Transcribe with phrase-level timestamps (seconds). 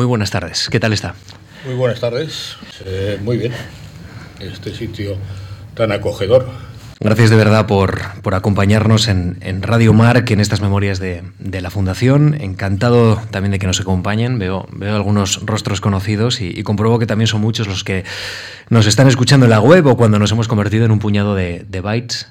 [0.00, 0.70] muy buenas tardes.
[0.70, 1.14] ¿Qué tal está?
[1.66, 2.56] Muy buenas tardes.
[2.86, 3.52] Eh, muy bien.
[4.40, 5.18] Este sitio
[5.74, 6.48] tan acogedor.
[7.00, 11.60] Gracias de verdad por, por acompañarnos en, en, Radio Marc, en estas memorias de, de,
[11.60, 12.34] la Fundación.
[12.40, 14.38] Encantado también de que nos acompañen.
[14.38, 18.04] Veo, veo algunos rostros conocidos y, y, compruebo que también son muchos los que
[18.70, 21.66] nos están escuchando en la web o cuando nos hemos convertido en un puñado de,
[21.68, 22.26] de bytes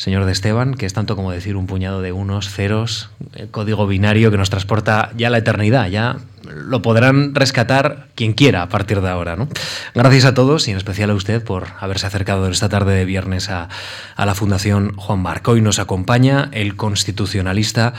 [0.00, 3.86] señor de Esteban, que es tanto como decir un puñado de unos, ceros, el código
[3.86, 8.68] binario que nos transporta ya a la eternidad, ya lo podrán rescatar quien quiera a
[8.70, 9.36] partir de ahora.
[9.36, 9.46] ¿no?
[9.94, 13.50] Gracias a todos y en especial a usted por haberse acercado esta tarde de viernes
[13.50, 13.68] a,
[14.16, 15.50] a la Fundación Juan Marco.
[15.50, 17.92] Hoy nos acompaña el constitucionalista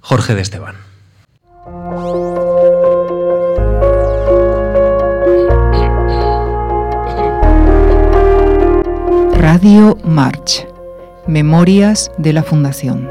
[0.00, 0.74] Jorge de Esteban.
[9.38, 10.73] Radio March.
[11.26, 13.08] Memorias de la Fundación.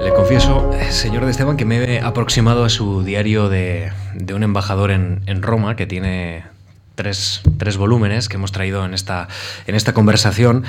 [0.00, 3.90] Le confieso, señor de Esteban, que me he aproximado a su diario de,
[4.32, 6.44] un embajador en, Roma que tiene
[6.94, 7.42] tres,
[7.76, 9.26] volúmenes que hemos traído en esta,
[9.66, 10.64] en esta conversación.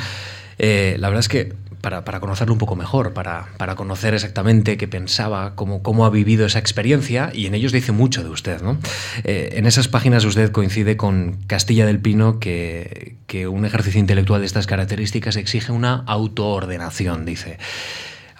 [0.57, 4.77] Eh, la verdad es que para, para, conocerlo un poco mejor, para, para conocer exactamente
[4.77, 8.61] qué pensaba, cómo, cómo, ha vivido esa experiencia, y en ellos dice mucho de usted.
[8.61, 8.77] ¿no?
[9.23, 14.41] Eh, en esas páginas usted coincide con Castilla del Pino que, que un ejercicio intelectual
[14.41, 17.57] de estas características exige una autoordenación, dice.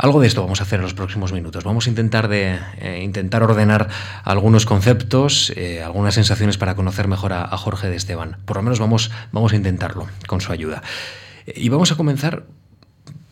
[0.01, 1.63] Algo de esto vamos a hacer en los próximos minutos.
[1.63, 3.87] Vamos a intentar, de, eh, intentar ordenar
[4.23, 8.37] algunos conceptos, eh, algunas sensaciones para conocer mejor a, a, Jorge de Esteban.
[8.45, 10.81] Por lo menos vamos, vamos a intentarlo con su ayuda.
[11.55, 12.45] Y vamos a comenzar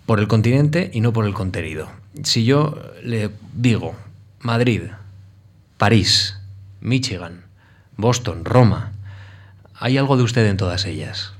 [0.09, 1.88] por el continente y no por el contenido.
[2.23, 3.95] Si yo le digo
[4.39, 4.81] Madrid,
[5.77, 6.35] París,
[6.81, 7.43] Michigan,
[7.95, 8.91] Boston, Roma,
[9.75, 11.33] hay algo de usted en todas ellas.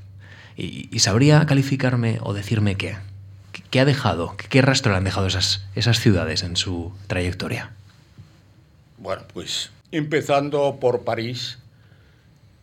[0.56, 2.96] ¿Y, sabría calificarme o decirme qué?
[3.70, 4.36] ¿Qué ha dejado?
[4.36, 7.72] ¿Qué rastro le han dejado esas, esas ciudades en su trayectoria?
[8.98, 11.58] Bueno, pues empezando por París,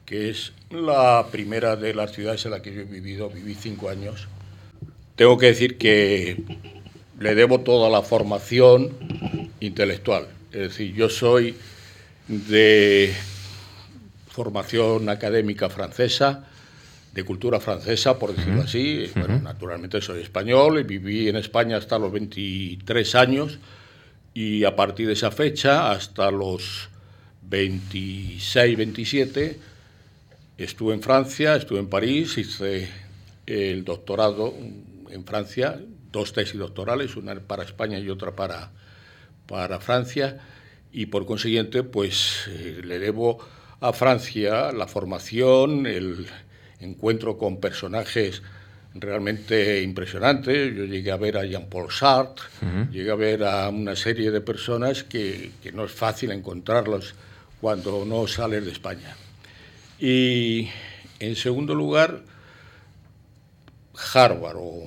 [0.06, 3.90] que es la primera de las ciudades en la que yo he vivido, viví cinco
[3.90, 4.30] años.
[5.18, 6.44] Tengo que decir que
[7.20, 8.92] le debo toda la formación
[9.60, 10.28] intelectual.
[10.52, 11.56] Es decir, yo soy
[12.28, 13.12] de
[14.30, 16.46] formación académica francesa,
[17.16, 18.66] de cultura francesa, por decirlo uh -huh.
[18.66, 19.06] así.
[19.06, 19.20] Uh -huh.
[19.22, 23.58] Bueno, naturalmente soy español y viví en España hasta los 23 años
[24.36, 26.90] y a partir de esa fecha, hasta los
[27.42, 29.58] 26, 27,
[30.60, 32.88] estuve en Francia, estuve en París, hice
[33.48, 34.54] el doctorado
[35.10, 35.80] en Francia,
[36.12, 38.72] dos tesis doctorales, una para España y otra para,
[39.48, 40.40] para Francia,
[40.92, 43.40] y por consiguiente, pues eh, le debo
[43.80, 46.26] a Francia la formación, el
[46.80, 48.42] encuentro con personajes
[48.96, 50.76] realmente impresionantes.
[50.76, 52.90] Yo llegué a ver a Jean-Paul Sartre, uh -huh.
[52.90, 57.14] llegué a ver a una serie de personas que, que, no es fácil encontrarlos
[57.62, 59.16] cuando no sales de España.
[60.00, 60.70] Y
[61.20, 62.22] en segundo lugar,
[64.14, 64.86] Harvard o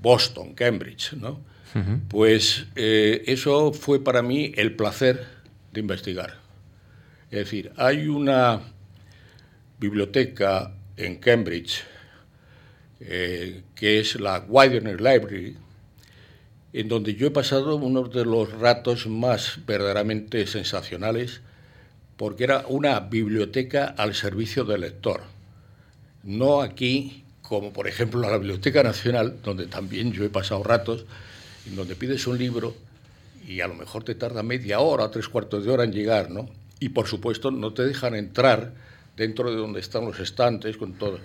[0.00, 1.40] Boston, Cambridge, ¿no?
[1.74, 2.00] Uh -huh.
[2.08, 5.26] Pues eh, eso fue para mí el placer
[5.72, 6.34] de investigar.
[7.30, 8.60] Es decir, hay una
[9.78, 11.84] biblioteca en Cambridge,
[13.00, 15.56] eh, que es la Widener Library,
[16.72, 21.40] en donde yo he pasado uno de los ratos más verdaderamente sensacionales,
[22.16, 25.22] porque era una biblioteca al servicio del lector.
[26.24, 31.06] No aquí, como por ejemplo la Biblioteca Nacional, donde también yo he pasado ratos,
[31.66, 32.74] en donde pides un libro
[33.46, 36.48] y a lo mejor te tarda media hora, tres cuartos de hora en llegar, ¿no?
[36.78, 38.72] Y por supuesto no te dejan entrar
[39.16, 41.18] dentro de donde están los estantes, con todo.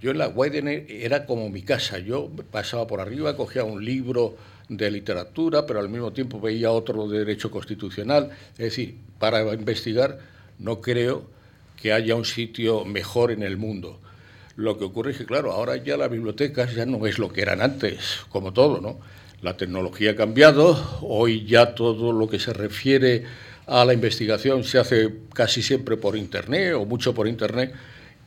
[0.00, 1.98] Yo en la Widener era como mi casa.
[1.98, 4.36] Yo pasaba por arriba, cogía un libro
[4.68, 8.30] de literatura, pero al mismo tiempo veía otro de derecho constitucional.
[8.52, 10.18] Es decir, para investigar
[10.58, 11.26] no creo
[11.80, 14.00] que haya un sitio mejor en el mundo.
[14.58, 17.42] Lo que ocurre es que, claro, ahora ya las bibliotecas ya no es lo que
[17.42, 18.98] eran antes, como todo, ¿no?
[19.40, 23.22] La tecnología ha cambiado, hoy ya todo lo que se refiere
[23.68, 27.72] a la investigación se hace casi siempre por Internet o mucho por Internet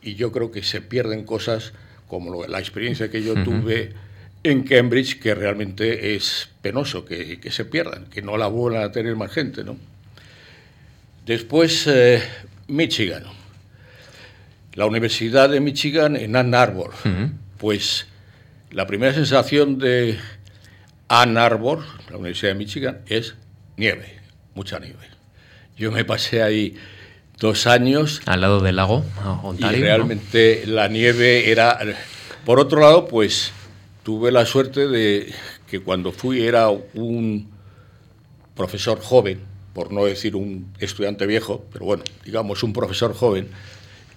[0.00, 1.74] y yo creo que se pierden cosas
[2.08, 3.44] como lo, la experiencia que yo uh -huh.
[3.44, 3.92] tuve
[4.42, 8.90] en Cambridge, que realmente es penoso que, que, se pierdan, que no la vuelvan a
[8.90, 9.64] tener más gente.
[9.64, 9.76] ¿no?
[11.26, 12.22] Después, eh,
[12.68, 13.41] Michigan.
[14.74, 16.90] La Universidad de Michigan en Ann Arbor.
[17.04, 17.32] Uh -huh.
[17.58, 18.06] Pues
[18.70, 20.18] la primera sensación de
[21.08, 23.34] Ann Arbor, la Universidad de Michigan, es
[23.76, 24.20] nieve,
[24.54, 25.06] mucha nieve.
[25.76, 26.76] Yo me pasé ahí
[27.38, 28.22] dos años.
[28.26, 29.04] Al lado del lago,
[29.42, 29.78] Ontario.
[29.78, 31.78] Y realmente la nieve era...
[32.44, 33.52] Por otro lado, pues
[34.02, 35.32] tuve la suerte de
[35.68, 37.50] que cuando fui era un
[38.54, 39.40] profesor joven,
[39.72, 43.48] por no decir un estudiante viejo, pero bueno, digamos un profesor joven,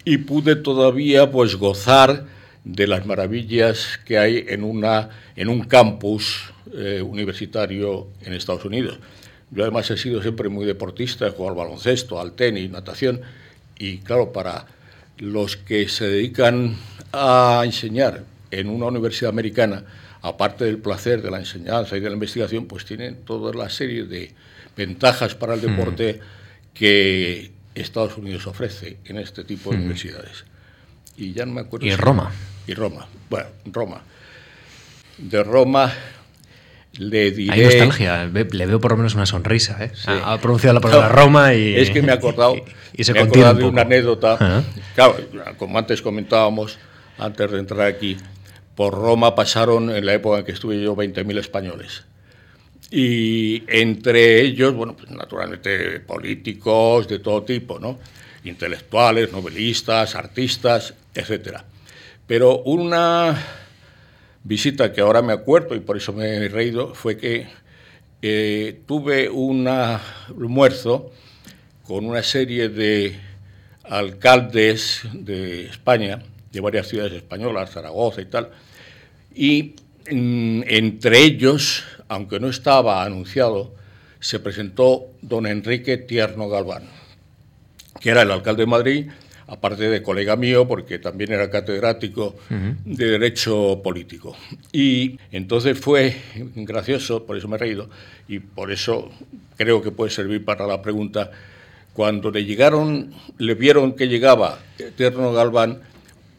[0.06, 2.26] y pude todavía pues gozar
[2.64, 9.00] de las maravillas que hay en, una, en un campus eh, universitario en Estados Unidos.
[9.52, 13.22] Yo además he sido siempre muy deportista, he jugado al baloncesto, al tenis, natación,
[13.78, 14.66] y claro, para
[15.18, 16.76] los que se dedican
[17.12, 19.86] a enseñar en una universidad americana,
[20.22, 24.06] aparte del placer de la enseñanza y de la investigación, pues tienen toda la serie
[24.06, 24.34] de
[24.76, 25.64] ventajas para el mm.
[25.64, 26.20] deporte
[26.74, 29.80] que Estados Unidos ofrece en este tipo de mm.
[29.82, 30.46] universidades.
[31.18, 31.86] Y ya no me acuerdo.
[31.86, 32.32] Y Roma.
[32.68, 33.08] Y Roma.
[33.30, 34.02] Bueno, Roma.
[35.18, 35.94] De Roma
[36.98, 37.54] le diré...
[37.54, 39.78] Hay nostalgia, le veo por lo menos una sonrisa.
[39.84, 39.92] ¿eh?
[40.08, 41.76] Ha pronunciado la palabra Roma y...
[41.76, 42.56] Es que me he acordado,
[42.94, 44.64] y, se me he acordado de una anécdota.
[44.96, 45.18] Claro,
[45.58, 46.78] como antes comentábamos,
[47.18, 48.18] antes de entrar aquí,
[48.76, 52.04] por Roma pasaron en la época en que estuve yo 20.000 españoles.
[52.98, 58.00] Y entre ellos, bueno, pues naturalmente políticos de todo tipo, ¿no?
[58.46, 61.66] Intelectuales, novelistas, artistas, etcétera.
[62.26, 63.38] Pero una
[64.46, 67.48] visita que ahora me acuerdo y por eso me he reído fue que
[68.22, 71.12] eh, tuve un almuerzo
[71.84, 73.20] con una serie de
[73.84, 78.52] alcaldes de España, de varias ciudades españolas, Zaragoza y tal,
[79.36, 79.76] y
[80.10, 83.74] mm, entre ellos, aunque no estaba anunciado,
[84.20, 86.84] se presentó don Enrique Tierno Galván,
[88.00, 89.08] que era el alcalde de Madrid
[89.48, 94.36] aparte de colega mío, porque también era catedrático de Derecho Político.
[94.72, 96.16] Y entonces fue
[96.56, 97.90] gracioso, por eso me he reído,
[98.28, 99.12] y por eso
[99.58, 101.32] creo que puede servir para la pregunta.
[101.94, 105.82] Cuando le llegaron, le vieron que llegaba Eterno Galván,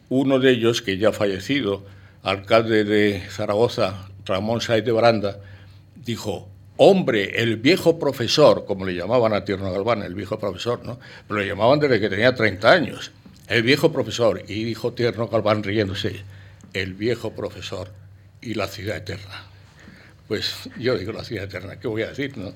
[0.09, 1.83] uno de ellos, que ya ha fallecido,
[2.23, 5.39] alcalde de Zaragoza, Ramón Saez de Baranda,
[6.03, 10.99] dijo, hombre, el viejo profesor, como le llamaban a Tierno Galván, el viejo profesor, ¿no?
[11.27, 13.11] Pero le llamaban desde que tenía 30 años,
[13.47, 16.23] el viejo profesor, y dijo Tierno Galván riéndose,
[16.73, 17.91] el viejo profesor
[18.41, 19.47] y la ciudad eterna.
[20.27, 22.37] Pues yo digo la ciudad eterna, ¿qué voy a decir?
[22.37, 22.53] No?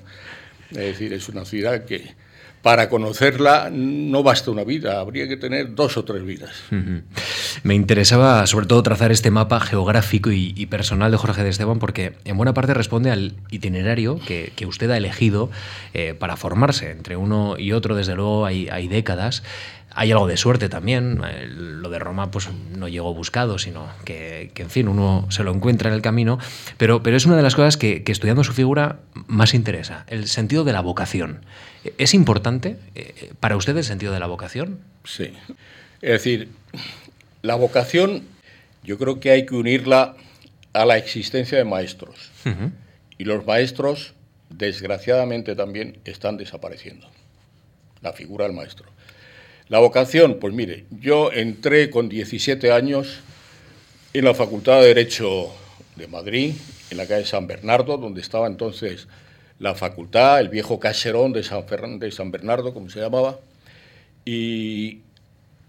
[0.70, 2.14] Es decir, es una ciudad que
[2.62, 6.50] para conocerla no basta una vida, habría que tener dos o tres vidas.
[7.64, 12.14] Me interesaba sobre todo trazar este mapa geográfico y, personal de Jorge de Esteban porque
[12.24, 15.50] en buena parte responde al itinerario que, usted ha elegido
[15.92, 16.92] eh, para formarse.
[16.92, 19.42] Entre uno y otro, desde luego, hay, hay décadas.
[19.94, 21.20] Hay algo de suerte también.
[21.80, 25.88] Lo de Roma pues, no llegó buscado, sino que, en fin, uno se lo encuentra
[25.88, 26.38] en el camino.
[26.78, 30.64] Pero, pero es una de las cosas que, estudiando su figura más interesa, el sentido
[30.64, 31.44] de la vocación.
[31.98, 34.80] ¿Es importante eh, para usted el sentido de la vocación?
[35.04, 35.32] Sí.
[36.00, 36.48] Es decir,
[37.42, 38.22] la vocación
[38.84, 40.16] yo creo que hay que unirla
[40.72, 42.30] a la existencia de maestros.
[43.18, 44.14] Y los maestros,
[44.50, 47.08] desgraciadamente, también están desapareciendo.
[48.00, 48.91] La figura del maestro.
[49.72, 53.20] La vocación, pues mire, yo entré con 17 años
[54.12, 55.50] en la Facultad de Derecho
[55.96, 56.52] de Madrid,
[56.90, 59.08] en la calle San Bernardo, donde estaba entonces
[59.58, 61.64] la facultad, el viejo caserón de San,
[61.98, 63.38] de San Bernardo, como se llamaba,
[64.26, 65.00] y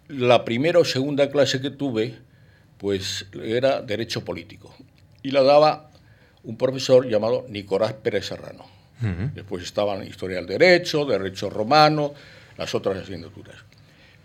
[0.10, 2.14] la primera o segunda clase que tuve,
[2.80, 4.76] pues era Derecho Político,
[5.22, 5.92] y la daba
[6.44, 8.66] un profesor llamado Nicolás Pérez Serrano.
[9.34, 12.14] Después estaban Historia del Derecho, Derecho Romano,
[12.58, 13.64] las otras asignaturas.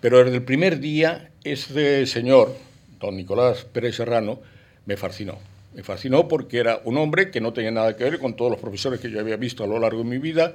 [0.00, 2.56] Pero desde el primer día, este señor,
[3.00, 4.40] don Nicolás Pérez Serrano,
[4.86, 5.38] me fascinó.
[5.74, 8.60] Me fascinó porque era un hombre que no tenía nada que ver con todos los
[8.60, 10.54] profesores que yo había visto a lo largo de mi vida,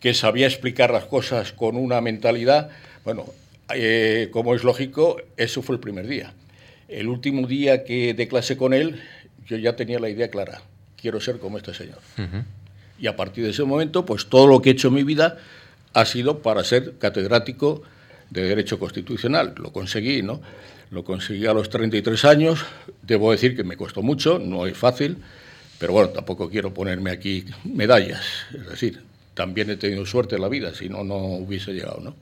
[0.00, 2.70] que sabía explicar las cosas con una mentalidad.
[3.04, 3.26] Bueno,
[3.74, 6.32] eh, como es lógico, eso fue el primer día.
[6.88, 9.00] El último día que de clase con él,
[9.46, 10.62] yo ya tenía la idea clara.
[10.96, 11.98] Quiero ser como este señor.
[12.98, 15.38] Y a partir de ese momento, pues todo lo que he hecho en mi vida
[15.92, 17.82] ha sido para ser catedrático
[18.32, 19.54] de Derecho Constitucional.
[19.56, 20.40] Lo conseguí, ¿no?
[20.90, 22.64] Lo conseguí a los 33 años.
[23.02, 25.18] Debo decir que me costó mucho, no es fácil,
[25.78, 28.24] pero bueno, tampoco quiero ponerme aquí medallas.
[28.52, 29.02] Es decir,
[29.34, 32.14] también he tenido suerte en la vida, si no, no hubiese llegado, ¿no?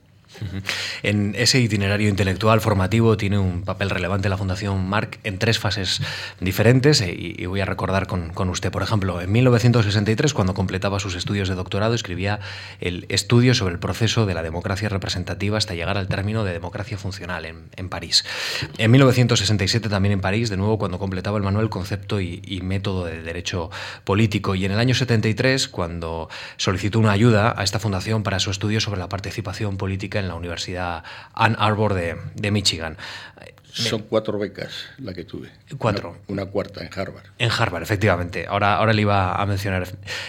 [1.02, 6.00] En ese itinerario intelectual formativo tiene un papel relevante la Fundación Marc en tres fases
[6.40, 8.70] diferentes eh, y, voy a recordar con, usted.
[8.70, 12.40] Por ejemplo, en 1963, cuando completaba sus estudios de doctorado, escribía
[12.80, 16.96] el estudio sobre el proceso de la democracia representativa hasta llegar al término de democracia
[16.96, 18.24] funcional en, París.
[18.78, 23.04] En 1967, también en París, de nuevo, cuando completaba el manual Concepto y, y Método
[23.04, 23.70] de Derecho
[24.04, 24.54] Político.
[24.54, 28.80] Y en el año 73, cuando solicitó una ayuda a esta fundación para su estudio
[28.80, 31.02] sobre la participación política en la Universidad
[31.34, 32.96] Ann Arbor de, Michigan.
[33.72, 35.48] Son cuatro becas la que tuve.
[35.78, 36.16] Cuatro.
[36.26, 37.24] Una, cuarta en Harvard.
[37.38, 38.46] En Harvard, efectivamente.
[38.48, 39.86] Ahora, ahora le iba a mencionar.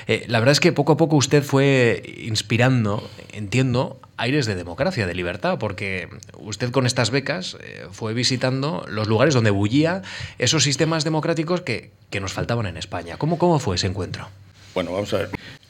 [0.07, 5.07] Eh, la verdad es que poco a poco usted fue inspirando, entiendo, aires de democracia,
[5.07, 6.07] de libertad, porque
[6.37, 10.03] usted con estas becas eh, fue visitando los lugares donde bullía
[10.37, 13.17] esos sistemas democráticos que, que nos faltaban en España.
[13.17, 14.29] ¿Cómo, ¿Cómo fue ese encuentro?
[14.75, 15.29] Bueno, vamos a ver.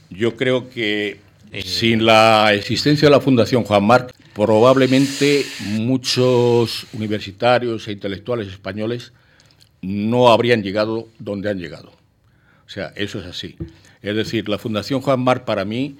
[0.09, 7.87] Yo creo que eh, sin la existencia de la Fundación Juan Marc, probablemente muchos universitarios
[7.87, 9.11] e intelectuales españoles
[9.81, 11.91] no habrían llegado donde han llegado.
[12.65, 13.57] O sea, eso es así.
[14.01, 15.97] Es decir, la Fundación Juan Marc para mí,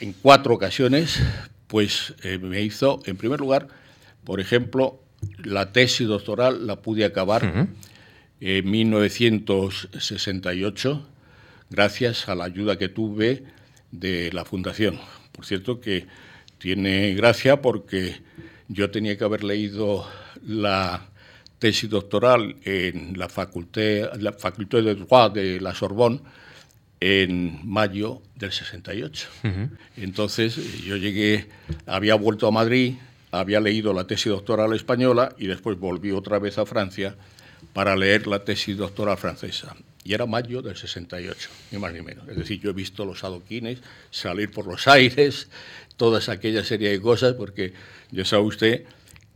[0.00, 1.20] en cuatro ocasiones,
[1.66, 3.68] pues eh, me hizo, en primer lugar,
[4.24, 5.02] por ejemplo,
[5.44, 7.68] la tesis doctoral la pude acabar
[8.40, 11.06] en 1968
[11.70, 13.44] gracias a la ayuda que tuve
[13.92, 14.98] de la Fundación.
[15.30, 16.06] Por cierto que
[16.58, 18.16] tiene gracia porque
[18.68, 20.06] yo tenía que haber leído
[20.44, 21.08] la
[21.58, 26.20] tesis doctoral en la Facultad, la Facultad de Droit de la Sorbonne
[26.98, 29.28] en mayo del 68.
[29.96, 31.48] Entonces yo llegué,
[31.86, 32.94] había vuelto a Madrid,
[33.30, 37.16] había leído la tesis doctoral española y después volví otra vez a Francia
[37.72, 39.74] para leer la tesis doctoral francesa.
[40.04, 42.28] Y era mayo del 68, ni más ni menos.
[42.28, 43.78] Es decir, yo he visto los adoquines
[44.10, 45.48] salir por los aires,
[45.96, 47.72] todas aquella serie de cosas, porque
[48.10, 48.84] ya sabe usted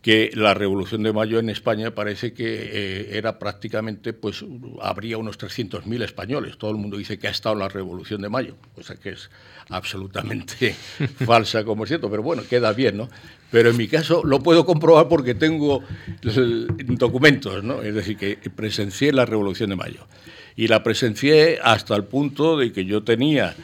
[0.07, 4.45] que la Revolución de Mayo en España parece que eh, era prácticamente, pues
[4.81, 6.59] habría unos 300.000 españoles.
[6.59, 9.29] Todo el mundo dice que ha estado en la Revolución de Mayo, cosa que es
[9.69, 10.77] absolutamente
[11.27, 13.09] falsa, como es cierto, pero bueno, queda bien, ¿no?
[13.51, 15.83] Pero en mi caso lo puedo comprobar porque tengo
[16.23, 17.83] eh, documentos, ¿no?
[17.83, 20.07] Es decir, que presencié la Revolución de Mayo.
[20.55, 23.57] Y la presencié hasta el punto de que yo tenía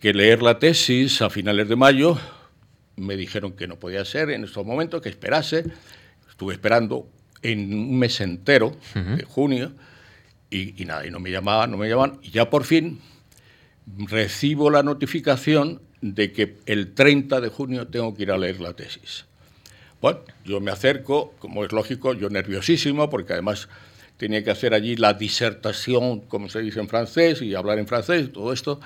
[0.00, 2.18] que leer la tesis a finales de mayo,
[2.96, 5.64] me dijeron que no podía ser en estos momentos, que esperase.
[6.28, 7.08] Estuve esperando
[7.42, 9.72] en un mes entero, de junio,
[10.50, 12.18] y, nada, y no me llamaban, no me llamaban.
[12.22, 13.00] Y ya por fin
[13.86, 18.74] recibo la notificación de que el 30 de junio tengo que ir a leer la
[18.74, 19.26] tesis.
[20.00, 23.68] Bueno, yo me acerco, como es lógico, yo nerviosísimo, porque además
[24.16, 28.32] tenía que hacer allí la disertación, como se dice en francés, y hablar en francés,
[28.32, 28.80] todo esto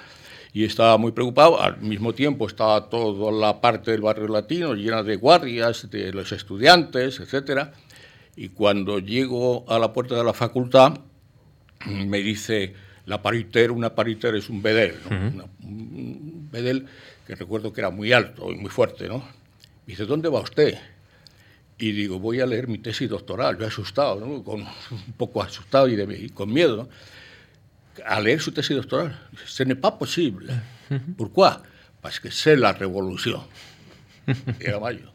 [0.52, 1.60] y estaba muy preocupado.
[1.60, 6.32] Al mismo tiempo estaba toda la parte del barrio latino llena de guardias, de los
[6.32, 7.68] estudiantes, etc.
[8.36, 10.98] Y cuando llego a la puerta de la facultad,
[11.86, 12.74] me dice
[13.06, 14.94] la pariter, una pariter es un bedel,
[15.62, 16.86] un bedel
[17.26, 19.18] que recuerdo que era muy alto y muy fuerte, ¿no?
[19.18, 20.78] Me dice, ¿dónde va usted?
[21.78, 24.44] Y digo, voy a leer mi tesis doctoral, yo asustado, ¿no?
[24.44, 26.88] con, un poco asustado y, de, y con miedo, ¿no?
[28.04, 29.18] A leer su tesis doctoral.
[29.46, 30.52] Ce n'est pas possible.
[31.16, 31.30] ¿Por
[32.00, 33.42] Parce que c'est la revolución.
[34.60, 35.12] Era mayo.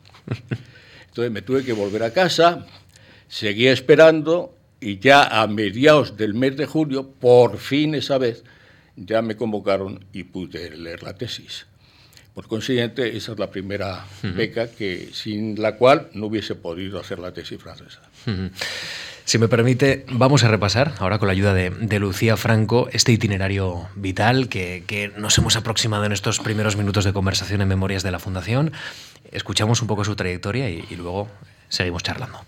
[1.08, 2.65] Entonces me tuve que volver a casa,
[3.27, 8.44] seguía esperando y ya a mediados del mes de julio, por fin esa vez,
[8.96, 11.68] ya me convocaron y pude leer la tesis.
[12.34, 17.18] Por consiguiente, esa es la primera beca que, sin la cual no hubiese podido hacer
[17.18, 18.01] la tesis francesa.
[19.25, 23.88] Si me permite, vamos a repasar, ahora con la ayuda de, Lucía Franco, este itinerario
[23.96, 28.20] vital que, nos hemos aproximado en estos primeros minutos de conversación en Memorias de la
[28.20, 28.72] Fundación.
[29.32, 31.27] Escuchamos un poco su trayectoria y, y luego
[31.70, 32.39] seguimos charlando.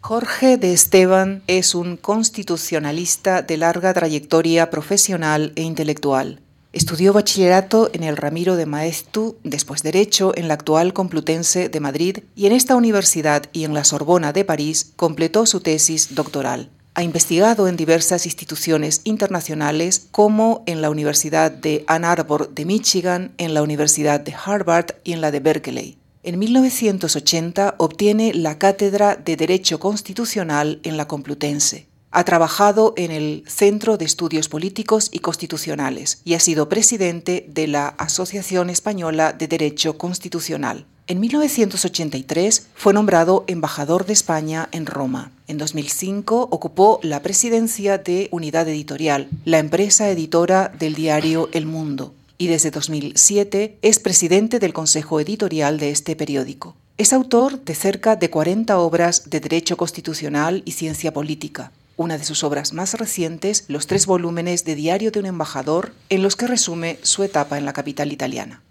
[0.00, 6.40] Jorge de Esteban es un constitucionalista de larga trayectoria profesional e intelectual.
[6.76, 12.18] Estudió bachillerato en el Ramiro de Maeztu, después Derecho en la actual Complutense de Madrid
[12.34, 16.68] y en esta universidad y en la Sorbona de París completó su tesis doctoral.
[16.92, 23.32] Ha investigado en diversas instituciones internacionales como en la Universidad de Ann Arbor de Michigan,
[23.38, 25.96] en la Universidad de Harvard y en la de Berkeley.
[26.24, 31.85] En 1980 obtiene la cátedra de Derecho Constitucional en la Complutense.
[32.10, 37.66] Ha trabajado en el Centro de Estudios Políticos y Constitucionales y ha sido presidente de
[37.66, 40.86] la Asociación Española de Derecho Constitucional.
[41.08, 45.30] En 1983 fue nombrado embajador de España en Roma.
[45.46, 52.12] En 2005 ocupó la presidencia de Unidad Editorial, la empresa editora del diario El Mundo,
[52.38, 56.74] y desde 2007 es presidente del Consejo Editorial de este periódico.
[56.98, 62.24] Es autor de cerca de 40 obras de Derecho Constitucional y Ciencia Política, una de
[62.24, 66.46] sus obras más recientes, los tres volúmenes de Diario de un embajador, en los que
[66.46, 68.62] resume su etapa en la capital italiana.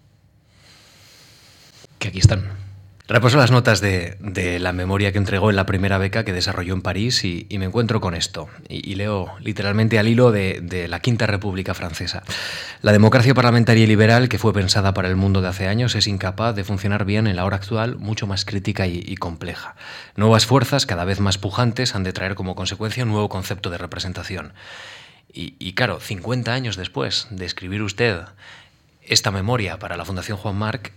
[2.00, 2.65] Que aquí están.
[3.08, 6.82] Repaso las notas de, la memoria que entregó en la primera beca que desarrolló en
[6.82, 8.50] París y, me encuentro con esto.
[8.68, 12.24] Y, leo literalmente al hilo de, la Quinta República Francesa.
[12.82, 16.08] La democracia parlamentaria y liberal, que fue pensada para el mundo de hace años, es
[16.08, 19.76] incapaz de funcionar bien en la hora actual, mucho más crítica y, y compleja.
[20.16, 23.78] Nuevas fuerzas, cada vez más pujantes, han de traer como consecuencia un nuevo concepto de
[23.78, 24.54] representación.
[25.38, 28.22] Y, claro, 50 años después de escribir usted
[29.08, 30.92] esta memoria para la Fundación Juan Marc,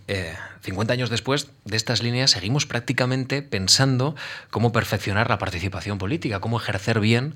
[0.61, 4.15] 50 eh, años después de estas líneas seguimos prácticamente pensando
[4.49, 7.35] cómo perfeccionar la participación política, cómo ejercer bien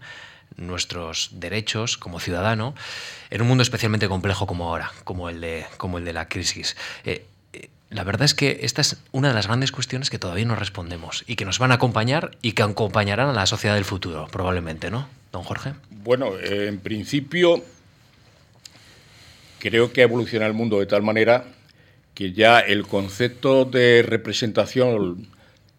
[0.58, 2.76] nuestros derechos como ciudadano
[3.30, 6.76] en un mundo especialmente complejo como ahora, como el de, como el de la crisis.
[7.06, 10.46] Eh, eh, la verdad es que esta es una de las grandes cuestiones que todavía
[10.46, 13.86] no respondemos y que nos van a acompañar y que acompañarán a la sociedad del
[13.86, 15.74] futuro, probablemente, ¿no, don Jorge?
[15.90, 17.64] Bueno, en principio
[19.64, 21.46] creo que ha evolucionado el mundo de tal manera
[22.14, 25.30] que ya el concepto de representación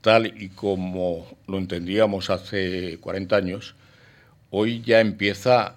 [0.00, 3.74] tal y como lo entendíamos hace 40 años,
[4.48, 5.76] hoy ya empieza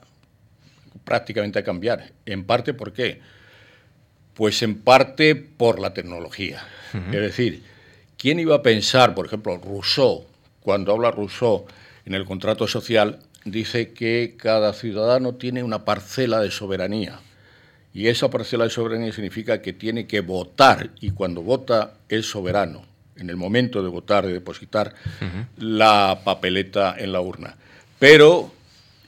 [1.03, 2.13] prácticamente a cambiar.
[2.25, 3.19] En parte, ¿por qué?
[4.35, 6.63] Pues en parte por la tecnología.
[6.93, 7.61] Es decir,
[8.17, 10.25] ¿quién iba a pensar, por ejemplo, Rousseau,
[10.61, 11.65] cuando habla Rousseau
[12.05, 17.19] en el contrato social, dice que cada ciudadano tiene una parcela de soberanía?
[17.97, 22.85] Y esa parcela de soberanía significa que tiene que votar y cuando vota es soberano,
[23.15, 24.93] en el momento de votar, de depositar
[25.57, 27.57] la papeleta en la urna.
[27.97, 28.53] Pero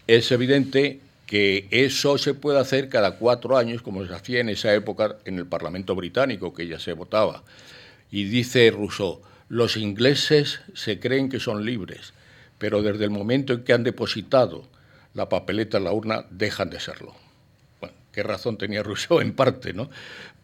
[0.08, 4.74] es evidente que eso se puede hacer cada cuatro años, como se hacía en esa
[4.74, 7.44] época en el Parlamento británico, que ya se votaba.
[8.10, 12.14] Y dice Rousseau, los ingleses se creen que son libres,
[12.58, 14.68] pero desde el momento en que han depositado
[15.14, 17.29] la papeleta en la urna, dejan de serlo
[18.12, 19.90] qué razón tenía Rousseau en parte, ¿no?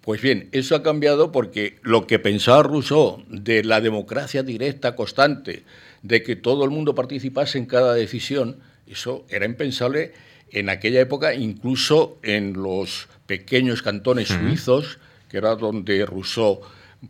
[0.01, 5.63] Pues bien, eso ha cambiado porque lo que pensaba Rousseau de la democracia directa constante,
[6.03, 10.13] de que todo el mundo participase en cada decisión, eso era impensable
[10.51, 16.61] en aquella época, incluso en los pequeños cantones suizos, que era donde Rousseau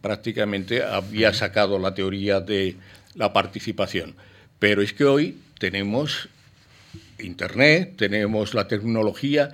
[0.01, 2.77] prácticamente había sacado la teoría de
[3.13, 4.15] la participación.
[4.59, 6.29] Pero es que hoy tenemos
[7.20, 9.51] Internet, tenemos la tecnología,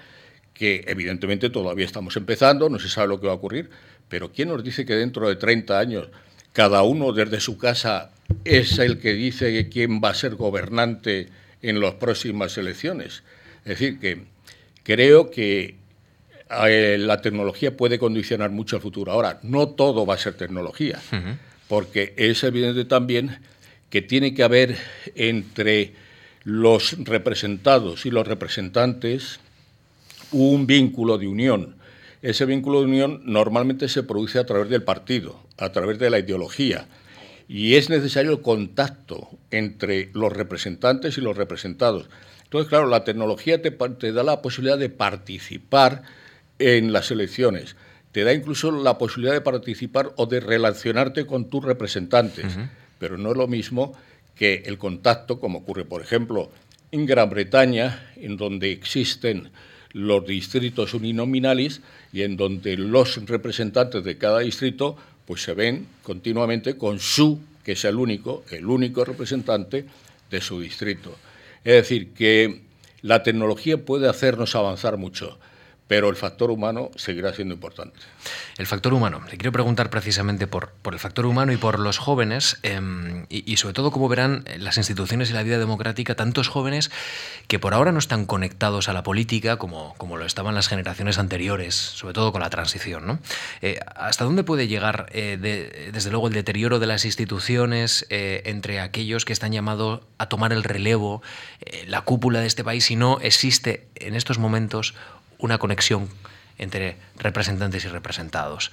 [0.54, 3.70] que evidentemente todavía estamos empezando, no se sabe lo que va a ocurrir,
[4.08, 6.10] pero ¿quién nos dice que dentro de 30 años
[6.54, 8.12] cada uno desde su casa
[8.44, 11.30] es el que dice quién va a ser gobernante
[11.62, 13.24] en las próximas elecciones?
[13.60, 14.24] Es decir, que
[14.84, 15.76] creo que
[16.68, 19.12] eh, la tecnología puede condicionar mucho el futuro.
[19.12, 21.00] Ahora, no todo va a ser tecnología,
[21.68, 23.40] porque es evidente también
[23.90, 24.78] que tiene que haber
[25.16, 25.94] entre
[26.44, 29.40] los representados y los representantes
[30.32, 31.76] un vínculo de unión.
[32.22, 36.20] Ese vínculo de unión normalmente se produce a través del partido, a través de la
[36.20, 36.88] ideología.
[37.48, 42.10] Y es necesario el contacto entre los representantes y los representados.
[42.44, 43.72] Entonces, claro, la tecnología te,
[44.12, 46.04] da la posibilidad de participar
[46.60, 47.76] en las elecciones.
[48.12, 52.58] Te da incluso la posibilidad de participar o de relacionarte con tus representantes.
[53.00, 53.94] Pero no es lo mismo
[54.36, 56.52] que el contacto, como ocurre, por ejemplo,
[56.91, 59.50] en Gran Bretaña, en donde existen
[59.94, 61.82] los distritos uninominales
[62.14, 67.74] y en donde los representantes de cada distrito pues se ven continuamente con su, que
[67.74, 69.86] es el único, el único representante
[70.30, 71.16] de su distrito.
[71.64, 72.62] Es decir, que
[73.02, 75.38] la tecnología puede hacernos avanzar mucho,
[75.92, 78.00] pero el factor humano seguirá siendo importante.
[78.58, 79.20] El factor humano.
[79.30, 83.58] Le quiero preguntar precisamente por, por el factor humano y por los jóvenes em, y,
[83.58, 86.92] sobre todo cómo verán las instituciones y la vida democrática tantos jóvenes
[87.50, 91.18] que por ahora no están conectados a la política como, como lo estaban las generaciones
[91.18, 93.06] anteriores, sobre todo con la transición.
[93.06, 93.20] ¿no?
[93.62, 98.80] Eh, ¿Hasta dónde puede llegar, eh, desde luego, el deterioro de las instituciones eh, entre
[98.80, 101.22] aquellos que están llamados a tomar el relevo,
[101.86, 104.96] la cúpula de este país, si no existe en estos momentos
[105.42, 106.10] una conexión
[106.58, 108.72] entre representantes y representados.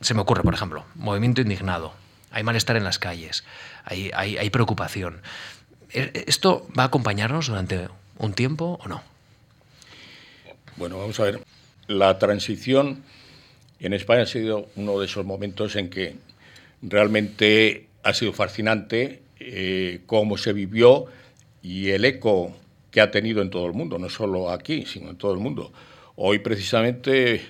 [0.00, 1.92] Se me ocurre, por ejemplo, movimiento indignado,
[2.30, 3.44] hay malestar en las calles,
[3.84, 5.22] hay, hay, preocupación.
[5.90, 9.02] ¿E, ¿Esto va a acompañarnos durante un tiempo o no?
[10.76, 11.40] Bueno, vamos a ver.
[11.86, 13.02] La transición
[13.80, 16.16] en España ha sido uno de esos momentos en que
[16.82, 21.06] realmente ha sido fascinante eh, cómo se vivió
[21.62, 22.54] y el eco
[22.98, 25.72] que ha tenido en todo el mundo, no solo aquí, sino en todo el mundo.
[26.16, 27.40] Hoy precisamente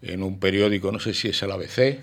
[0.00, 1.98] en un periódico, no sé si es el ABC,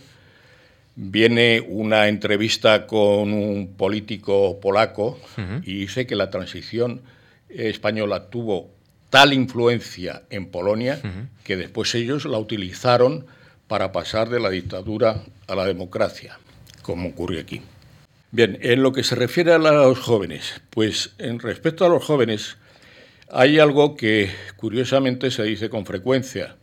[0.96, 5.20] viene una entrevista con un político polaco
[5.64, 7.02] y dice que la transición
[7.50, 8.70] española tuvo
[9.10, 11.02] tal influencia en Polonia
[11.44, 13.26] que después ellos la utilizaron
[13.68, 16.38] para pasar de la dictadura a la democracia.
[16.84, 17.60] como ocurre aquí.
[18.30, 22.58] Bien, en lo que se refiere a los jóvenes, pues en respecto a los jóvenes
[23.34, 26.56] hay algo que curiosamente se dice con frecuencia,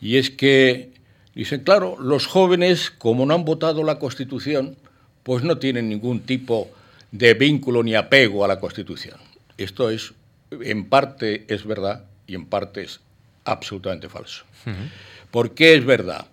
[0.00, 0.92] y es que
[1.34, 4.76] dicen, claro, los jóvenes, como no han votado la Constitución,
[5.24, 6.70] pues no tienen ningún tipo
[7.10, 9.18] de vínculo ni apego a la Constitución.
[9.58, 10.14] Esto es,
[10.50, 13.00] en parte es verdad y en parte es
[13.44, 14.44] absolutamente falso.
[15.32, 16.26] ¿Por qué es verdad?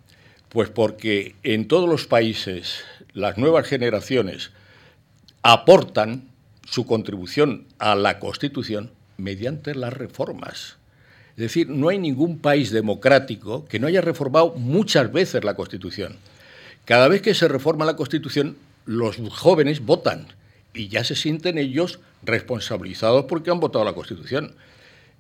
[0.50, 4.52] Pues porque en todos los países las nuevas generaciones
[5.42, 6.30] aportan
[6.70, 8.92] su contribución a la Constitución
[9.22, 10.78] mediante las reformas.
[11.32, 16.18] Es decir, no hay ningún país democrático que no haya reformado muchas veces la Constitución.
[16.86, 20.28] Cada vez que se reforma la Constitución, los jóvenes votan
[20.74, 24.56] y ya se sienten ellos responsabilizados porque han votado la Constitución.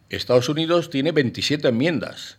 [0.10, 2.38] Estados Unidos tiene 27 enmiendas.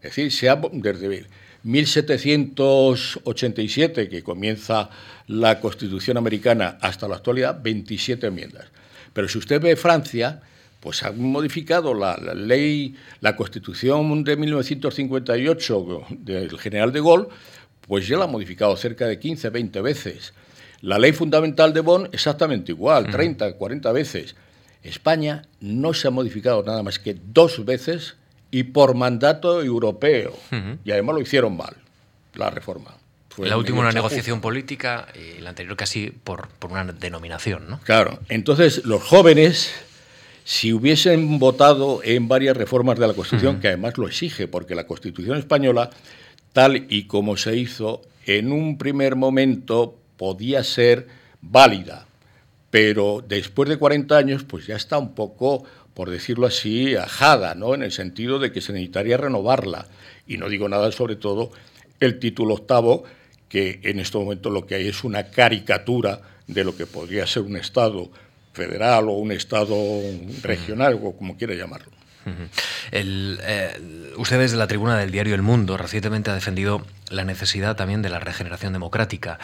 [0.00, 1.26] Es decir, se ha, desde
[1.64, 4.90] 1787, que comienza
[5.26, 8.66] la Constitución americana, hasta la actualidad, 27 enmiendas.
[9.12, 10.40] Pero si usted ve Francia,
[10.80, 17.28] pues han modificado la, ley, la Constitución de 1958 del general de Gaulle,
[17.86, 20.34] pues ya la ha modificado cerca de 15, 20 veces.
[20.80, 24.36] La ley fundamental de Bonn exactamente igual, 30, 40 veces.
[24.82, 28.16] España no se ha modificado nada más que dos veces
[28.50, 30.32] y por mandato europeo.
[30.84, 31.74] Y además lo hicieron mal,
[32.34, 32.94] la reforma.
[33.38, 37.80] la última una negociación política y la anterior casi por, por, una denominación, ¿no?
[37.80, 38.20] Claro.
[38.28, 39.72] Entonces, los jóvenes,
[40.48, 44.86] si hubiesen votado en varias reformas de la Constitución, que además lo exige, porque la
[44.86, 45.90] Constitución española,
[46.54, 51.06] tal y como se hizo, en un primer momento podía ser
[51.42, 52.06] válida,
[52.70, 57.74] pero después de 40 años, pues ya está un poco por decirlo así, ajada, ¿no?
[57.74, 59.86] en el sentido de que se necesitaría renovarla.
[60.26, 61.50] Y no digo nada sobre todo
[62.00, 63.04] el título octavo,
[63.50, 67.42] que en este momento lo que hay es una caricatura de lo que podría ser
[67.42, 68.10] un Estado
[68.58, 69.76] federal o un Estado
[70.42, 71.92] regional, o como quiera llamarlo.
[72.90, 77.74] El, eh, usted desde la tribuna del diario El Mundo recientemente ha defendido la necesidad
[77.74, 79.38] también de la regeneración democrática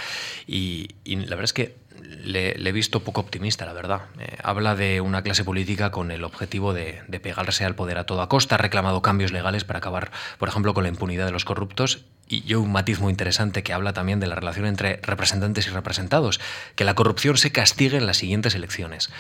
[0.47, 4.03] y, la verdad es que le, he visto poco optimista, la verdad.
[4.19, 8.29] Eh, habla de una clase política con el objetivo de, pegarse al poder a toda
[8.29, 12.05] costa, ha reclamado cambios legales para acabar, por ejemplo, con la impunidad de los corruptos.
[12.29, 15.71] Y yo un matiz muy interesante que habla también de la relación entre representantes y
[15.71, 16.41] representados,
[16.75, 19.11] que la corrupción se castigue en las siguientes elecciones.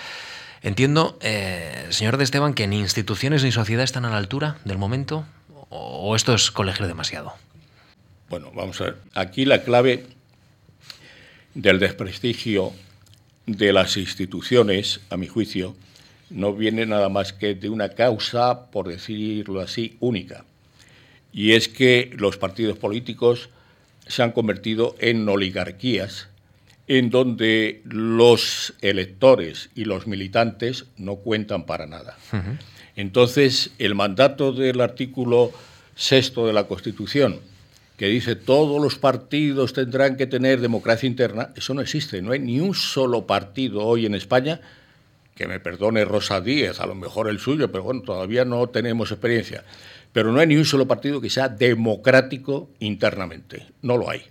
[0.62, 4.78] Entiendo, eh, señor de Esteban, que ni instituciones ni sociedad están a la altura del
[4.78, 5.26] momento,
[5.68, 7.34] o esto es colegio demasiado.
[8.30, 8.96] Bueno, vamos a ver.
[9.14, 10.06] Aquí la clave
[11.54, 12.72] del desprestigio
[13.46, 15.76] de las instituciones, a mi juicio,
[16.30, 20.44] no viene nada más que de una causa, por decirlo así, única.
[21.34, 23.50] Y es que los partidos políticos
[24.06, 26.28] se han convertido en oligarquías
[26.86, 32.16] en donde los electores y los militantes no cuentan para nada.
[32.94, 35.50] Entonces, el mandato del artículo
[35.96, 37.40] sexto de la Constitución,
[37.96, 42.20] que dice todos los partidos tendrán que tener democracia interna, eso no existe.
[42.22, 44.60] No hay ni un solo partido hoy en España,
[45.34, 49.10] que me perdone Rosa Díez, a lo mejor el suyo, pero bueno, todavía no tenemos
[49.10, 49.64] experiencia.
[50.14, 53.66] Pero no hay ni un solo partido que sea democrático internamente.
[53.83, 54.22] No lo hay.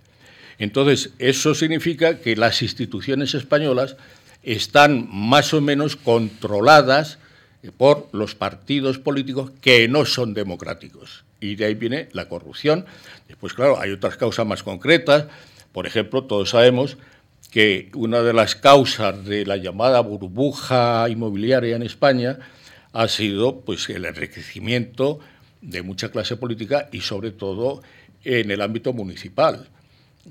[0.58, 3.96] Entonces, eso significa que las instituciones españolas
[4.42, 7.18] están más o menos controladas
[7.76, 11.24] por los partidos políticos que no son democráticos.
[11.38, 12.86] Y de ahí viene la corrupción.
[13.28, 15.26] Después, claro, hay otras causas más concretas.
[15.70, 16.96] Por ejemplo, todos sabemos
[17.50, 22.38] que una de las causas de la llamada burbuja inmobiliaria en España
[22.94, 25.20] ha sido pues, el enriquecimiento
[25.64, 27.82] de mucha clase política y sobre todo
[28.24, 29.68] en el ámbito municipal.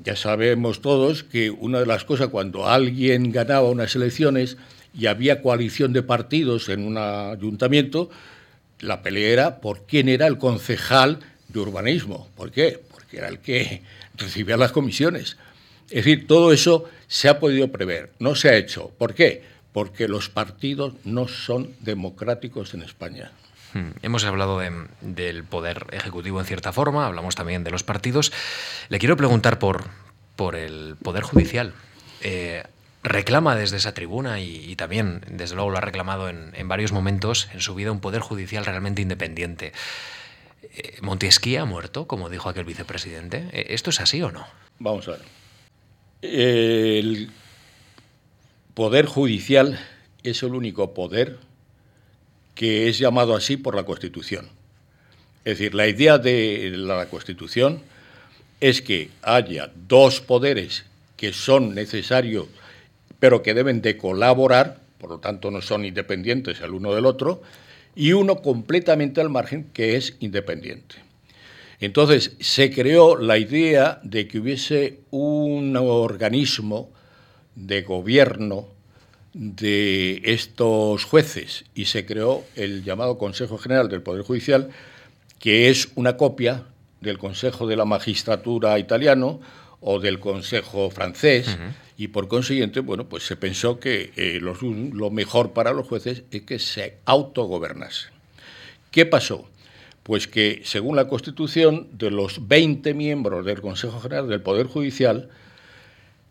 [0.04, 4.58] Ya sabemos todos que una de las cosas cuando alguien ganaba unas elecciones
[4.98, 8.10] y había coalición de partidos en un ayuntamiento,
[8.80, 12.28] la pelea era por quién era el concejal de urbanismo.
[12.36, 12.80] ¿Por qué?
[12.91, 13.82] Porque era el que
[14.17, 15.38] recibía las comisiones.
[15.89, 18.91] Es decir, todo eso se ha podido prever, no se ha hecho.
[18.98, 19.43] ¿Por qué?
[19.74, 23.32] Porque los partidos no son democráticos en España.
[23.73, 23.91] Hmm.
[24.01, 24.62] Hemos hablado
[25.01, 28.31] del poder ejecutivo en cierta forma, hablamos también de los partidos.
[28.89, 29.89] Le quiero preguntar por,
[30.36, 31.73] por el poder judicial.
[32.21, 32.63] Eh,
[33.03, 37.59] reclama desde esa tribuna y, también, desde luego, lo ha reclamado en, varios momentos en
[37.59, 39.73] su vida un poder judicial realmente independiente.
[40.63, 43.49] Eh, ¿Montesquieu ha muerto, como dijo aquel vicepresidente?
[43.51, 44.47] Eh, ¿Esto es así o no?
[44.79, 45.21] Vamos a ver.
[46.21, 47.29] El
[48.73, 49.79] poder judicial
[50.23, 51.39] es el único poder
[52.56, 54.48] que es llamado así por la Constitución.
[55.46, 57.82] Es decir, la idea de la Constitución
[58.60, 60.86] es que haya dos poderes
[61.18, 62.48] que son necesarios,
[63.20, 67.42] pero que deben de colaborar, por lo tanto no son independientes el uno del otro,
[67.96, 70.96] y uno completamente al margen que es independiente.
[71.80, 76.89] Entonces se creó la idea de que hubiese un organismo
[77.56, 78.68] de gobierno
[79.34, 84.69] de estos jueces y se creó el llamado Consejo General del Poder Judicial,
[85.39, 86.65] que es una copia
[87.02, 89.39] del Consejo de la Magistratura italiano
[89.82, 91.58] o del Consejo francés
[91.98, 96.41] y por consiguiente, bueno, pues se pensó que eh, lo mejor para los jueces es
[96.43, 98.12] que se autogobernasen.
[98.91, 99.50] ¿Qué pasó?
[100.04, 105.30] Pues que, según la Constitución, de los 20 miembros del Consejo General del Poder Judicial,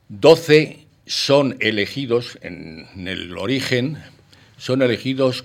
[0.08, 3.98] 12 son elegidos en, el origen,
[4.56, 5.44] son elegidos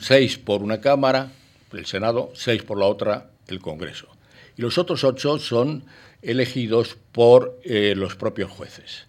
[0.00, 1.32] 6 por una Cámara,
[1.72, 4.08] el Senado, 6 por la otra, el Congreso.
[4.56, 5.84] Y los otros 8 son
[6.22, 9.06] elegidos por eh, los propios jueces.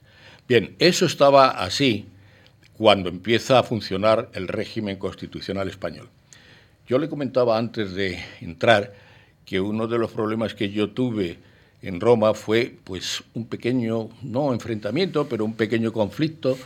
[0.47, 2.05] Bien, eso estaba así
[2.77, 6.09] cuando empieza a funcionar el régimen constitucional español.
[6.87, 8.93] Yo le comentaba antes de entrar
[9.45, 11.39] que uno de los problemas que yo tuve
[11.81, 16.57] en Roma fue pues un pequeño, no enfrentamiento, pero un pequeño conflicto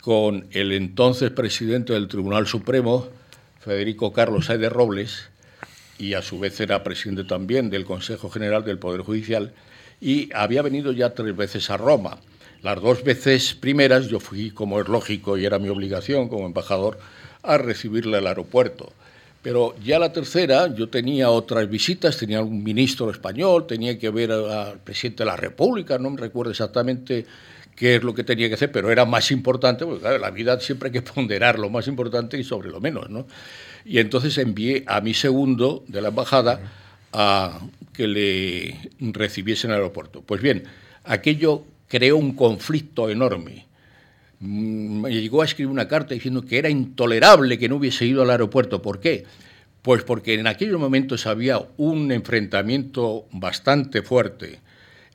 [0.00, 3.08] con el entonces presidente del Tribunal Supremo,
[3.60, 5.28] Federico Carlos Aide Robles,
[5.98, 9.52] y a su vez era presidente también del Consejo General del Poder Judicial,
[10.00, 12.18] y había venido ya tres veces a Roma.
[12.62, 16.98] Las dos veces primeras yo fui, como es lógico y era mi obligación como embajador,
[17.42, 18.92] a recibirle al aeropuerto.
[19.46, 24.32] Pero ya la tercera, yo tenía otras visitas, tenía un ministro español, tenía que ver
[24.32, 27.24] al presidente de la República, no me recuerdo exactamente
[27.76, 30.58] qué es lo que tenía que hacer, pero era más importante, porque claro, la vida
[30.58, 33.28] siempre hay que ponderar lo más importante y sobre lo menos, ¿no?
[33.84, 36.60] Y entonces envié a mi segundo de la embajada
[37.12, 37.60] a
[37.92, 40.22] que le recibiese en el aeropuerto.
[40.22, 40.64] Pues bien,
[41.04, 43.65] aquello creó un conflicto enorme
[44.46, 48.30] me llegó a escribir una carta diciendo que era intolerable que no hubiese ido al
[48.30, 48.82] aeropuerto.
[48.82, 49.24] ¿Por qué?
[49.82, 54.60] Pues porque en aquellos momentos había un enfrentamiento bastante fuerte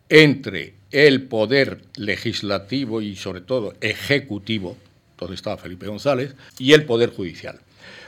[0.10, 4.78] entre el poder legislativo y sobre todo ejecutivo,
[5.17, 7.60] donde estaba Felipe González, y el poder judicial.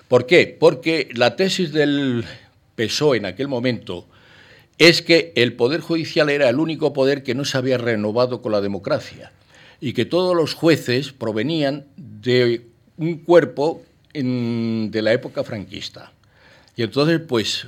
[0.08, 0.56] ¿Por qué?
[0.60, 2.26] Porque la tesis del
[2.76, 4.08] PSOE en aquel momento
[4.78, 8.52] es que el poder judicial era el único poder que no se había renovado con
[8.52, 9.32] la democracia
[9.84, 13.82] y que todos los jueces provenían de un cuerpo
[14.14, 16.14] de la época franquista.
[16.78, 17.68] Y entonces, pues,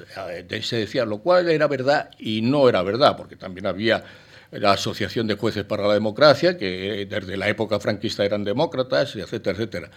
[0.61, 4.05] se decía, lo cual era verdad y no era verdad, porque también había
[4.51, 9.57] la Asociación de Jueces para la Democracia, que desde la época franquista eran demócratas, etcétera,
[9.57, 9.91] etcétera.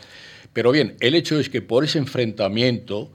[0.53, 3.13] Pero bien, el hecho es que por ese enfrentamiento,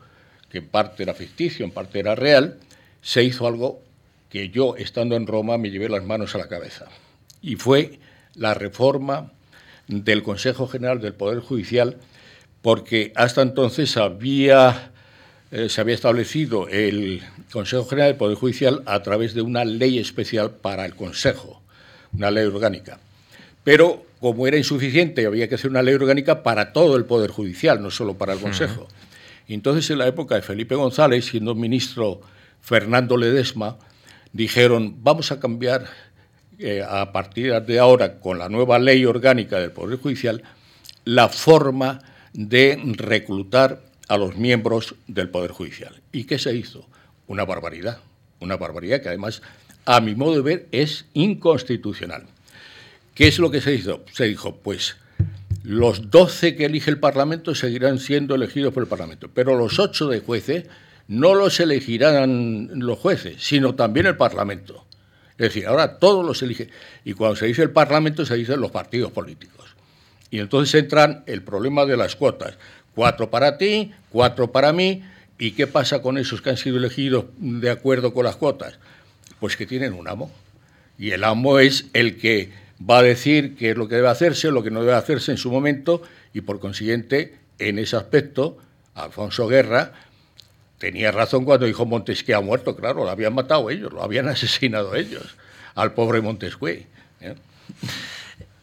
[0.50, 2.58] que en parte era ficticio, en parte era real,
[3.02, 3.82] se hizo algo
[4.30, 6.86] que yo, estando en Roma, me llevé las manos a la cabeza.
[7.42, 8.00] Y fue
[8.36, 9.32] la reforma
[9.88, 11.98] del Consejo General del Poder Judicial,
[12.62, 14.92] porque hasta entonces había,
[15.52, 20.00] eh, se había establecido el Consejo General del Poder Judicial a través de una ley
[20.00, 21.62] especial para el Consejo,
[22.14, 23.00] una ley orgánica.
[23.64, 27.82] Pero como era insuficiente, había que hacer una ley orgánica para todo el Poder Judicial,
[27.82, 28.88] no solo para el Consejo.
[29.50, 32.22] Entonces, en la época de Felipe González, siendo ministro
[32.62, 33.78] Fernando Ledesma,
[34.32, 35.88] dijeron, vamos a cambiar
[36.66, 40.42] eh, a partir de ahora, con la nueva ley orgánica del Poder Judicial,
[41.04, 42.00] la forma
[42.32, 45.94] de reclutar a los miembros del Poder Judicial.
[46.14, 46.88] ¿Y qué se hizo?
[47.28, 48.00] Una barbaridad,
[48.40, 49.42] una barbaridad que además,
[49.84, 52.28] a mi modo de ver, es inconstitucional.
[53.14, 54.06] ¿Qué es lo que se hizo?
[54.14, 54.96] Se dijo, pues
[55.64, 60.08] los 12 que elige el Parlamento seguirán siendo elegidos por el Parlamento, pero los 8
[60.08, 60.64] de jueces
[61.10, 64.86] no los elegirán los jueces, sino también el Parlamento.
[65.44, 66.70] Es decir, ahora todos los elige.
[67.04, 69.76] Y cuando se dice el Parlamento, se dicen los partidos políticos.
[70.32, 72.58] Y entonces entran el problema de las cuotas.
[72.96, 75.04] Cuatro para ti, cuatro para mí.
[75.38, 78.80] ¿Y qué pasa con esos que han sido elegidos de acuerdo con las cuotas?
[79.42, 80.32] Pues que tienen un amo.
[80.98, 82.52] Y el amo es el que
[82.90, 85.38] va a decir qué es lo que debe hacerse, lo que no debe hacerse en
[85.38, 86.04] su momento.
[86.34, 88.60] Y por consiguiente, en ese aspecto,
[88.96, 89.92] Alfonso Guerra
[90.84, 94.96] tenía razón cuando dijo Montesquieu ha muerto, claro, lo habían matado ellos, lo habían asesinado
[94.96, 95.38] ellos,
[95.76, 96.84] al pobre Montesquieu.
[97.22, 97.36] ¿eh?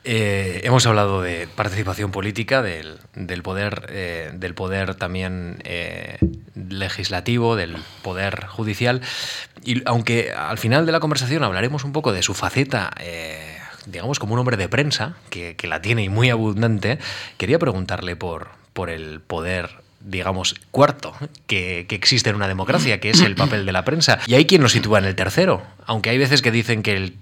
[0.05, 2.99] Eh, hemos hablado de participación política, del,
[3.43, 5.63] poder, eh, del poder también
[6.55, 9.01] legislativo, del poder judicial.
[9.65, 12.91] Y aunque al final de la conversación hablaremos un poco de su faceta,
[13.87, 16.99] digamos, como un hombre de prensa, que, que, la tiene y muy abundante,
[17.39, 21.15] quería preguntarle por, por el poder digamos, cuarto
[21.47, 24.19] que, existe en una democracia, que es el papel de la prensa.
[24.27, 27.15] Y hay quien lo sitúa en el tercero, aunque hay veces que dicen que el,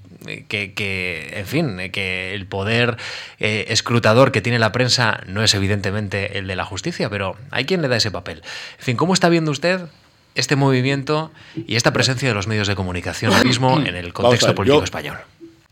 [0.48, 2.96] que, en fin, que el poder
[3.38, 7.64] eh, escrutador que tiene la prensa no es evidentemente el de la justicia, pero hay
[7.64, 8.42] quien le da ese papel.
[8.78, 9.80] En fin, ¿cómo está viendo usted
[10.34, 14.84] este movimiento y esta presencia de los medios de comunicación mismo en el contexto político
[14.84, 15.18] español?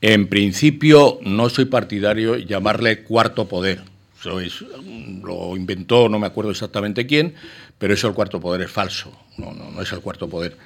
[0.01, 3.83] En principio, no soy partidario de llamarle cuarto poder.
[4.19, 4.67] Eso
[5.23, 7.35] lo inventó, no me acuerdo exactamente quién,
[7.79, 9.13] pero eso el cuarto poder es falso.
[9.37, 10.57] No, no, no es el cuarto poder.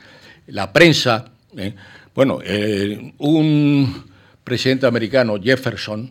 [0.46, 1.74] La prensa, ¿eh?
[2.14, 4.04] bueno, eh, un
[4.44, 6.10] presidente americano, Jefferson,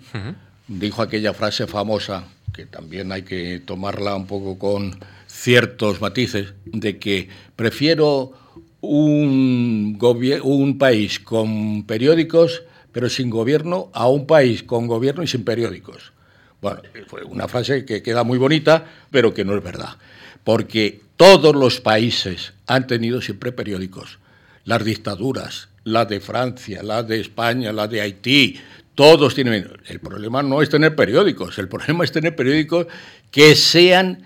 [0.67, 6.99] dijo aquella frase famosa, que también hay que tomarla un poco con ciertos matices, de
[6.99, 8.33] que prefiero
[8.81, 9.97] un,
[10.43, 16.11] un país con periódicos pero sin gobierno a un país con gobierno y sin periódicos.
[16.61, 19.97] Bueno, fue una frase que queda muy bonita, pero que no es verdad,
[20.43, 24.19] porque todos los países han tenido siempre periódicos.
[24.65, 28.59] Las dictaduras, la de Francia, la de España, la de Haití,
[28.95, 29.71] todos tienen...
[29.87, 32.87] El problema no es tener periódicos, el problema es tener periódicos
[33.31, 34.23] que sean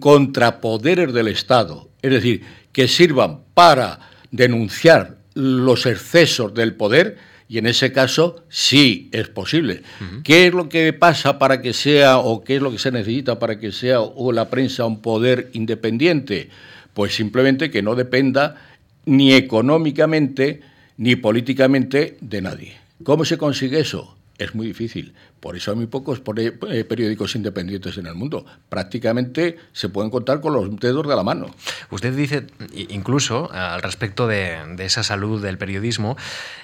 [0.00, 3.98] contrapoderes del Estado, es decir, que sirvan para
[4.30, 7.16] denunciar los excesos del poder
[7.48, 9.82] y en ese caso sí es posible.
[10.22, 13.38] ¿Qué es lo que pasa para que sea o qué es lo que se necesita
[13.38, 16.48] para que sea o la prensa un poder independiente?
[16.94, 18.56] Pues simplemente que no dependa
[19.04, 20.62] ni económicamente
[20.96, 22.76] ni políticamente de nadie.
[23.02, 24.13] ¿Cómo se consigue eso?
[24.38, 25.14] Es muy difícil.
[25.40, 28.44] Por eso hay muy pocos eh, periódicos independientes en el mundo.
[28.68, 31.54] Prácticamente se pueden contar con los dedos de la mano.
[31.90, 32.46] Usted dice,
[32.88, 36.16] incluso al respecto de, esa salud del periodismo,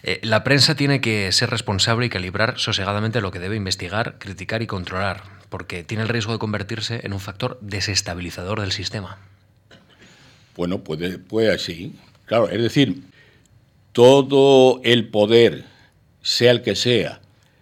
[0.02, 4.62] eh, la prensa tiene que ser responsable y calibrar sosegadamente lo que debe investigar, criticar
[4.62, 9.18] y controlar, porque tiene el riesgo de convertirse en un factor desestabilizador del sistema.
[10.56, 11.94] Bueno, puede, puede así.
[12.26, 13.02] Claro, es decir,
[13.92, 15.64] todo el poder,
[16.22, 17.20] sea el que sea,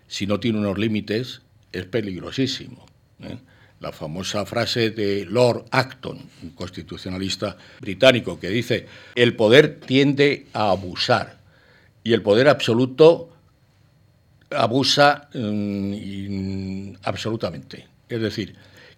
[0.09, 2.87] si no tiene unos límites, es peligrosísimo.
[3.23, 3.37] ¿eh?
[3.81, 10.71] La famosa frase de Lord Acton, un constitucionalista británico, que dice, el poder tiende a
[10.71, 11.39] abusar
[12.03, 13.31] y el poder absoluto
[14.51, 17.87] abusa mm, absolutamente.
[18.09, 18.57] Es decir,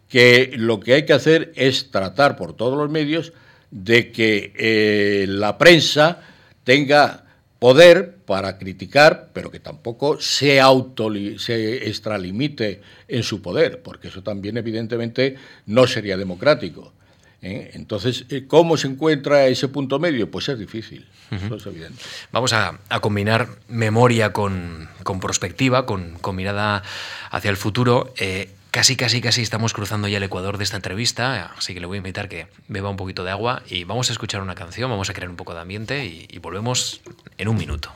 [0.09, 3.33] que lo que hay que hacer es tratar por todos los medios
[3.71, 6.23] de que eh, la prensa
[6.65, 7.25] tenga
[7.61, 14.23] poder para criticar, pero que tampoco se, auto, se extralimite en su poder, porque eso
[14.23, 16.93] también evidentemente no sería democrático.
[17.43, 17.71] ¿eh?
[17.75, 20.31] Entonces, eh, ¿cómo se encuentra ese punto medio?
[20.31, 22.03] Pues es difícil, eso es evidente.
[22.33, 26.83] Vamos a, combinar memoria con, con prospectiva, con, con, mirada
[27.31, 28.15] hacia el futuro.
[28.19, 31.87] Eh, Casi, casi, casi estamos cruzando ya el ecuador de esta entrevista, así que le
[31.87, 34.89] voy a invitar que beba un poquito de agua y vamos a escuchar una canción,
[34.89, 37.01] vamos a crear un poco de ambiente y, volvemos
[37.37, 37.93] en un minuto.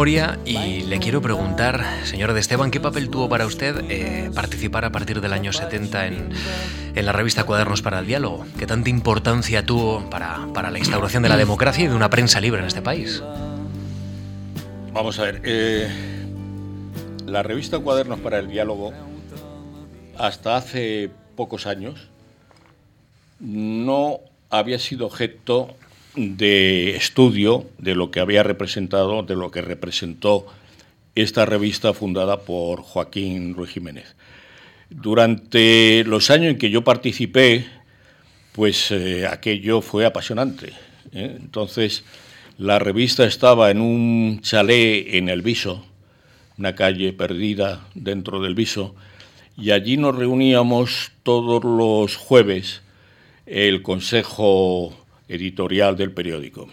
[0.00, 4.86] Memoria y le quiero preguntar, señor de Esteban, ¿qué papel tuvo para usted eh, participar
[4.86, 6.30] a partir del año 70 en,
[6.94, 8.46] en, la revista Cuadernos para el Diálogo?
[8.58, 12.40] ¿Qué tanta importancia tuvo para, para, la instauración de la democracia y de una prensa
[12.40, 13.22] libre en este país?
[14.94, 15.90] Vamos a ver, eh,
[17.26, 18.94] la revista Cuadernos para el Diálogo,
[20.16, 22.08] hasta hace pocos años,
[23.38, 25.76] no había sido objeto
[26.14, 30.46] de estudio de lo que había representado, de lo que representó
[31.14, 34.16] esta revista fundada por Joaquín Ruiz Jiménez.
[34.90, 37.66] Durante los años en que yo participé,
[38.52, 40.72] pues eh, aquello fue apasionante.
[41.12, 41.36] ¿eh?
[41.40, 42.04] Entonces,
[42.58, 45.86] la revista estaba en un chalet en el Viso,
[46.58, 48.94] una calle perdida dentro del Viso,
[49.56, 52.82] y allí nos reuníamos todos los jueves
[53.46, 54.99] el Consejo
[55.30, 56.68] editorial del periódico.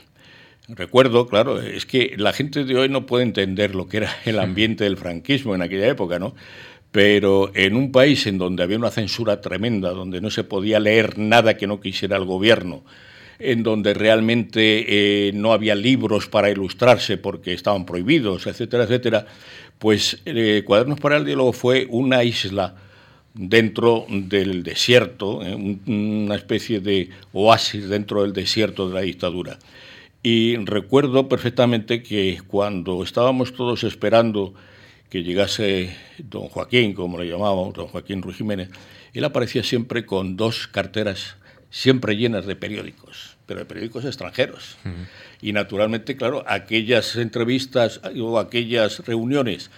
[0.68, 4.38] Recuerdo, claro, es que la gente de hoy no puede entender lo que era el
[4.40, 6.36] ambiente del franquismo en aquella época, ¿no?
[6.92, 11.18] Pero en un país en donde había una censura tremenda, donde no se podía leer
[11.18, 12.84] nada que no quisiera el gobierno,
[13.40, 19.26] en donde realmente eh, no había libros para ilustrarse porque estaban prohibidos, etcétera, etcétera,
[19.80, 22.76] pues eh, Cuadernos para el Diálogo fue una isla
[23.38, 25.56] dentro del desierto, ¿eh?
[25.56, 29.60] una especie de oasis dentro del desierto de la dictadura.
[30.24, 34.54] Y recuerdo perfectamente que cuando estábamos todos esperando
[35.10, 38.70] que llegase don Joaquín, como le llamábamos, don Joaquín Ruiz Jiménez,
[39.14, 41.38] él aparecía siempre con dos carteras
[41.70, 44.78] siempre llenas de periódicos, pero de periódicos extranjeros.
[45.42, 49.70] Y naturalmente, claro, aquellas entrevistas o aquellas reuniones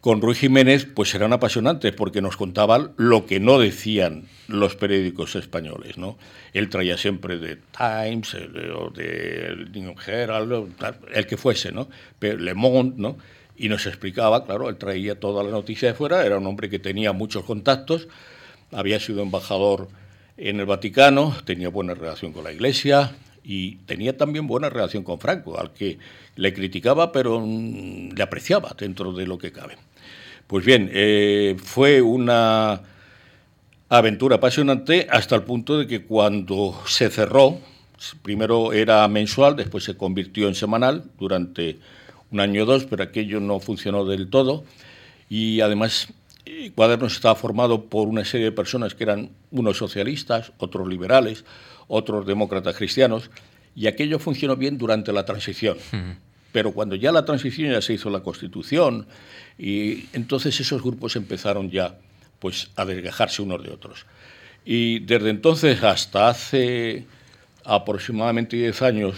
[0.00, 5.36] con Ruiz Jiménez pues eran apasionantes porque nos contaban lo que no decían los periódicos
[5.36, 6.16] españoles, ¿no?
[6.52, 10.74] Él traía siempre de Times o de New Herald,
[11.12, 11.88] el que fuese, ¿no?
[12.18, 13.16] Pero Le Monde, ¿no?
[13.56, 16.78] Y nos explicaba, claro, él traía toda la noticia de fuera, era un hombre que
[16.78, 18.08] tenía muchos contactos,
[18.70, 19.88] había sido embajador
[20.36, 25.18] en el Vaticano, tenía buena relación con la Iglesia y tenía también buena relación con
[25.18, 25.98] Franco, al que
[26.36, 29.76] le criticaba pero mm, le apreciaba dentro de lo que cabe.
[30.48, 32.80] Pues bien, eh, fue una
[33.90, 37.58] aventura apasionante hasta el punto de que cuando se cerró,
[38.22, 41.78] primero era mensual, después se convirtió en semanal durante
[42.30, 44.64] un año o dos, pero aquello no funcionó del todo.
[45.28, 46.08] Y además,
[46.74, 51.44] Cuadernos estaba formado por una serie de personas que eran unos socialistas, otros liberales,
[51.88, 53.30] otros demócratas cristianos,
[53.74, 55.76] y aquello funcionó bien durante la transición.
[56.52, 59.06] Pero cuando ya la transición ya se hizo la Constitución,
[59.58, 61.98] y entonces esos grupos empezaron ya
[62.38, 64.06] pues, a desgajarse unos de otros.
[64.64, 67.06] Y desde entonces hasta hace
[67.64, 69.16] aproximadamente 10 años,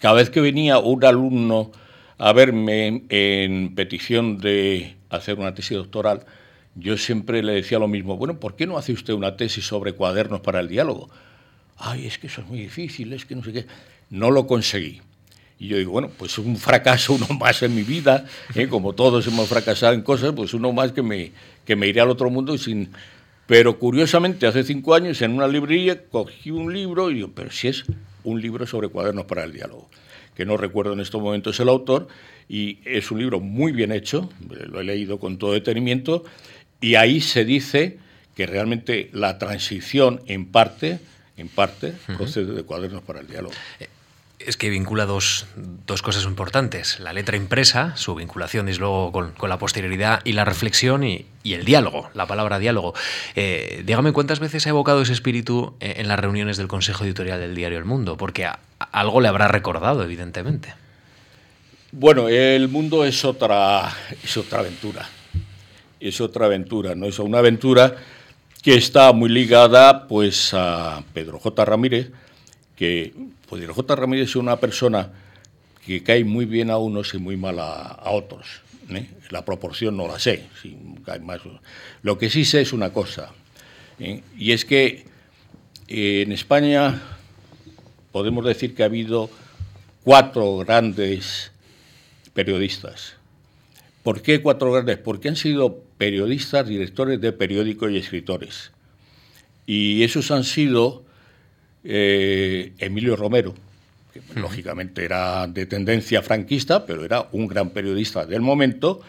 [0.00, 1.70] cada vez que venía un alumno
[2.18, 6.26] a verme en petición de hacer una tesis doctoral,
[6.74, 9.92] yo siempre le decía lo mismo, bueno, ¿por qué no hace usted una tesis sobre
[9.92, 11.08] cuadernos para el diálogo?
[11.78, 13.66] Ay, es que eso es muy difícil, es que no sé qué.
[14.10, 15.00] No lo conseguí.
[15.58, 18.68] Y yo digo, bueno, pues un fracaso, uno más en mi vida, ¿eh?
[18.68, 21.32] como todos hemos fracasado en cosas, pues uno más que me,
[21.64, 22.90] que me iré al otro mundo sin...
[23.46, 27.68] Pero curiosamente, hace cinco años en una librería cogí un libro y digo, pero si
[27.68, 27.84] es
[28.24, 29.88] un libro sobre cuadernos para el diálogo,
[30.34, 32.08] que no recuerdo en estos momentos el autor,
[32.48, 36.24] y es un libro muy bien hecho, lo he leído con todo detenimiento,
[36.80, 37.98] y ahí se dice
[38.34, 40.98] que realmente la transición en parte,
[41.36, 43.54] en parte, procede de cuadernos para el diálogo.
[44.46, 45.46] Eh, es que vincula dos,
[46.02, 47.00] cosas importantes.
[47.00, 51.64] La letra impresa, su vinculación, desde luego, con, la posterioridad y la reflexión y, el
[51.64, 52.94] diálogo, la palabra diálogo.
[53.34, 57.54] Eh, dígame cuántas veces ha evocado ese espíritu en las reuniones del Consejo Editorial del
[57.54, 60.74] Diario El Mundo, porque algo le habrá recordado, evidentemente.
[61.92, 65.08] Bueno, el mundo es otra, es otra aventura.
[66.00, 67.06] Es otra aventura, ¿no?
[67.06, 67.96] Es una aventura
[68.62, 71.64] que está muy ligada pues, a Pedro J.
[71.64, 72.10] Ramírez,
[72.76, 73.12] que
[73.48, 73.96] pues J.
[73.96, 75.10] Ramírez es una persona
[75.84, 78.60] que cae muy bien a unos y muy mal a, otros.
[78.90, 79.08] ¿eh?
[79.30, 80.46] La proporción no la sé,
[81.04, 81.40] cae más.
[82.02, 83.32] Lo que sí sé es una cosa,
[83.98, 84.22] ¿eh?
[84.36, 85.06] y es que
[85.88, 87.02] eh, en España
[88.12, 89.30] podemos decir que ha habido
[90.04, 91.52] cuatro grandes
[92.34, 93.14] periodistas.
[94.02, 94.98] ¿Por qué cuatro grandes?
[94.98, 98.70] Porque han sido periodistas, directores de periódicos y escritores.
[99.66, 101.05] Y esos han sido
[101.88, 103.54] eh, Emilio Romero,
[104.12, 109.00] que lógicamente era de tendencia franquista, pero era un gran periodista del momento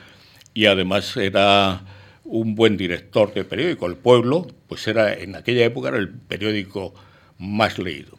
[0.54, 1.82] y además era
[2.24, 3.88] un buen director de periódico.
[3.88, 6.94] El Pueblo, pues era en aquella época era el periódico
[7.40, 8.18] más leído.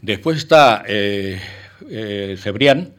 [0.00, 1.38] Después está eh,
[1.90, 2.94] eh, Cebrián,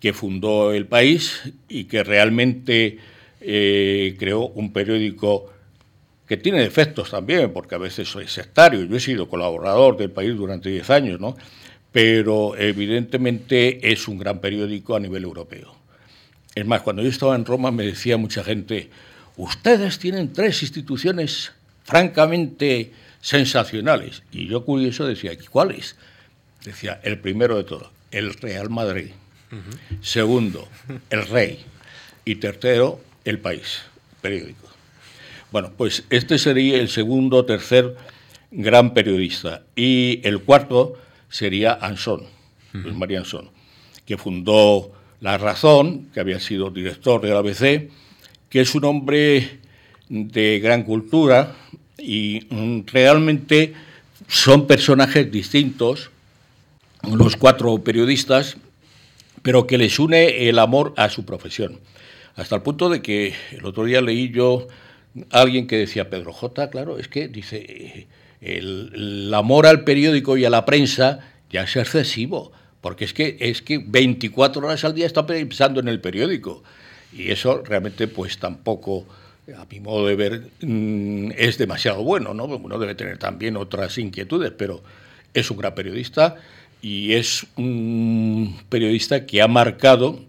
[0.00, 2.98] que fundó El País y que realmente
[3.40, 5.52] creó un periódico
[6.28, 8.84] que tiene defectos también, porque a veces soy sectario.
[8.84, 11.36] Yo he sido colaborador del país durante 10 años, ¿no?
[11.90, 15.74] Pero evidentemente es un gran periódico a nivel europeo.
[16.54, 18.90] Es más, cuando yo estaba en Roma me decía mucha gente,
[19.36, 21.52] ustedes tienen tres instituciones
[21.84, 24.22] francamente sensacionales.
[24.30, 25.96] Y yo curioso decía, ¿cuáles?
[26.62, 29.12] Decía, el primero de todos, el Real Madrid.
[30.02, 30.68] Segundo,
[31.08, 31.64] el Rey.
[32.26, 33.80] Y tercero, el País,
[34.20, 34.67] periódico.
[35.50, 37.96] Bueno, pues este sería el segundo o tercer
[38.50, 39.62] gran periodista.
[39.76, 40.94] Y el cuarto
[41.28, 42.24] sería Anson,
[42.72, 43.50] Luis María Anson,
[44.04, 47.90] que fundó La Razón, que había sido director de la ABC,
[48.48, 49.60] que es un hombre
[50.08, 51.54] de gran cultura
[51.98, 53.74] y mm, realmente
[54.26, 56.10] son personajes distintos,
[57.02, 58.56] los cuatro periodistas,
[59.42, 61.80] pero que les une el amor a su profesión.
[62.36, 64.68] Hasta el punto de que el otro día leí yo
[65.30, 68.06] alguien que decía, Pedro J, claro, es que dice,
[68.40, 73.62] el, amor al periódico y a la prensa ya es excesivo, porque es que, es
[73.62, 76.62] que 24 horas al día está pensando en el periódico.
[77.12, 79.06] Y eso realmente pues tampoco
[79.56, 82.44] a mi modo de ver, mm, es demasiado bueno, ¿no?
[82.44, 84.82] Uno debe tener también otras inquietudes, pero
[85.32, 86.36] es un gran periodista
[86.82, 90.20] y es un periodista que ha marcado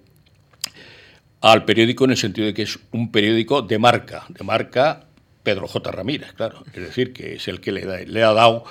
[1.41, 5.05] al periódico en el sentido de que es un periódico de marca, de marca
[5.43, 5.91] Pedro J.
[5.91, 8.65] Ramírez, claro, es decir, que es el que le, le ha dado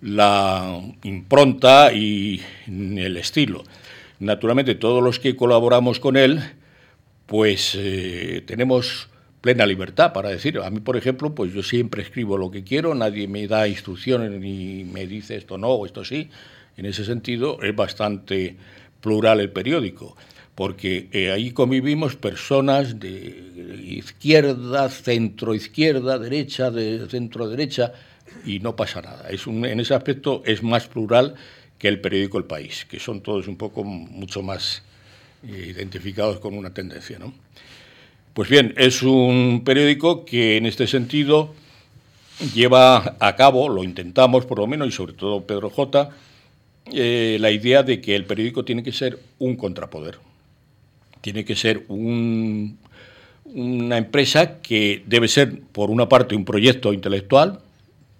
[0.00, 3.64] la impronta y el estilo.
[4.20, 6.40] Naturalmente, todos los que colaboramos con él,
[7.26, 9.08] pues eh, tenemos
[9.40, 10.58] plena libertad para decir.
[10.58, 14.30] A mí, por ejemplo, pues yo siempre escribo lo que quiero, nadie me da instrucciones
[14.30, 16.30] ni me dice esto no o esto sí.
[16.76, 18.56] En ese sentido, es bastante
[19.00, 20.16] plural el periódico,
[20.54, 23.10] porque eh, ahí convivimos personas de
[23.84, 27.92] izquierda, centro izquierda, derecha, de centro derecha,
[28.44, 29.28] y no pasa nada.
[29.30, 31.34] En ese aspecto es más plural
[31.78, 34.82] que el periódico El País, que son todos un poco mucho más
[35.46, 37.18] eh, identificados con una tendencia.
[37.18, 37.34] ¿no?
[38.32, 41.54] Pues bien, es un periódico que en este sentido
[42.54, 46.10] lleva a cabo, lo intentamos por lo menos, y sobre todo Pedro J.,
[46.92, 50.18] eh, la idea de que el periódico tiene que ser un contrapoder,
[51.24, 52.76] tiene que ser un,
[53.46, 57.60] una empresa que debe ser, por una parte, un proyecto intelectual,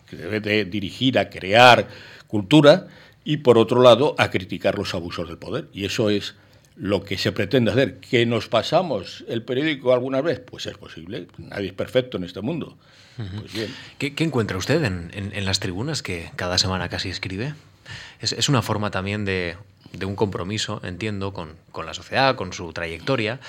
[0.09, 1.87] que debe de dirigir a crear
[2.27, 2.87] cultura,
[3.23, 5.69] y por otro lado, a criticar los abusos del poder.
[5.75, 6.35] Y eso es
[6.77, 7.99] lo que se pretende hacer.
[7.99, 10.41] ¿Que nos pasamos el periódico alguna vez?
[10.41, 11.27] Pues es posible.
[11.37, 12.79] Nadie es perfecto en este mundo.
[13.17, 13.69] pues bien.
[13.99, 17.53] ¿Qué, encuentra usted en, las tribunas que cada semana casi escribe?
[18.19, 19.57] Es, una forma también de,
[20.03, 23.41] un compromiso, entiendo, con, con, la sociedad, con su trayectoria,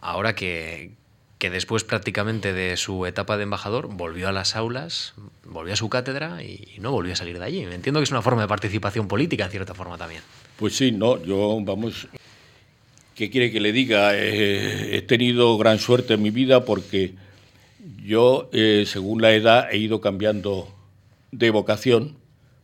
[0.00, 0.92] ahora que,
[1.42, 5.88] que después prácticamente de su etapa de embajador volvió a las aulas, volvió a su
[5.88, 7.62] cátedra y no volvió a salir de allí.
[7.64, 10.22] Entiendo que es una forma de participación política, en cierta forma también.
[10.56, 12.06] Pues sí, no, yo, vamos,
[13.16, 14.16] ¿qué quiere que le diga?
[14.16, 17.14] Eh, he tenido gran suerte en mi vida porque
[18.04, 20.68] yo, eh, según la edad, he ido cambiando
[21.32, 22.18] de vocación,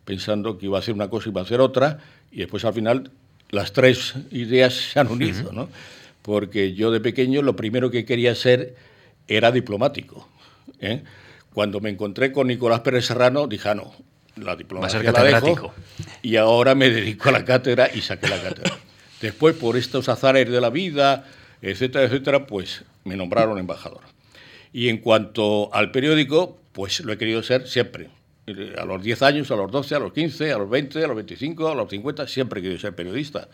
[0.05, 1.99] pensando que iba a ser una cosa y iba a ser otra,
[2.31, 3.11] y después al final
[3.51, 5.69] las tres ideas se han unido, ¿no?
[6.29, 8.77] porque yo de pequeño lo primero que quería ser
[9.29, 10.29] era diplomático.
[10.79, 11.03] ¿eh?
[11.55, 13.95] Cuando me encontré con Nicolás Pérez Serrano, dije, ah, no,
[14.37, 15.73] la diplomacia la dejo,
[16.21, 18.77] y ahora me dedico a la cátedra y saqué la cátedra.
[19.23, 21.25] Después, por estos azares de la vida,
[21.63, 24.03] etcétera, etcétera, pues me nombraron embajador.
[24.71, 28.11] Y en cuanto al periódico, pues lo he querido ser siempre.
[28.79, 31.17] A los 10 años, a los 12, a los 15, a los 20, a los
[31.17, 33.49] 25, a los 50, siempre he ser periodista.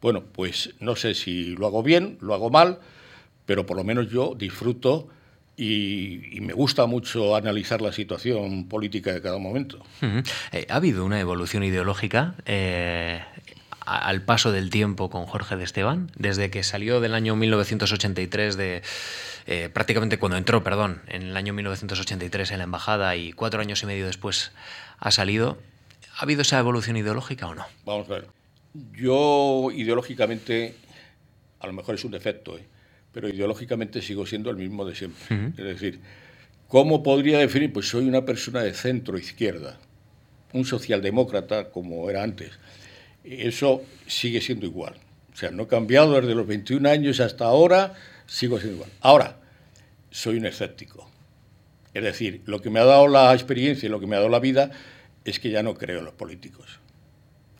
[0.00, 2.78] Bueno, pues no sé si lo hago bien, lo hago mal,
[3.46, 5.08] pero por lo menos yo disfruto
[5.56, 9.84] y, me gusta mucho analizar la situación política de cada momento.
[10.52, 13.22] Eh, ¿Ha habido una evolución ideológica eh,
[13.86, 16.10] al paso del tiempo con Jorge de Esteban?
[16.16, 18.82] Desde que salió del año 1983 de...
[19.46, 23.82] Eh, prácticamente cuando entró, perdón, en el año 1983 en la embajada y cuatro años
[23.82, 24.52] y medio después
[24.98, 25.58] ha salido,
[26.16, 27.66] ¿ha habido esa evolución ideológica o no?
[27.84, 28.28] Vamos a ver.
[28.92, 30.76] Yo ideológicamente,
[31.58, 32.64] a lo mejor es un defecto, ¿eh?
[33.12, 35.52] pero ideológicamente sigo siendo el mismo de siempre.
[35.56, 36.00] Es decir,
[36.68, 37.72] ¿cómo podría definir?
[37.72, 39.78] Pues soy una persona de centro izquierda,
[40.52, 42.52] un socialdemócrata como era antes.
[43.24, 44.94] Eso sigue siendo igual.
[45.32, 47.94] O sea, no he cambiado desde los 21 años hasta ahora,
[48.26, 48.90] sigo siendo igual.
[49.00, 49.38] Ahora,
[50.10, 51.10] soy un escéptico.
[51.94, 54.30] Es decir, lo que me ha dado la experiencia y lo que me ha dado
[54.30, 54.70] la vida
[55.24, 56.80] es que ya no creo en los políticos.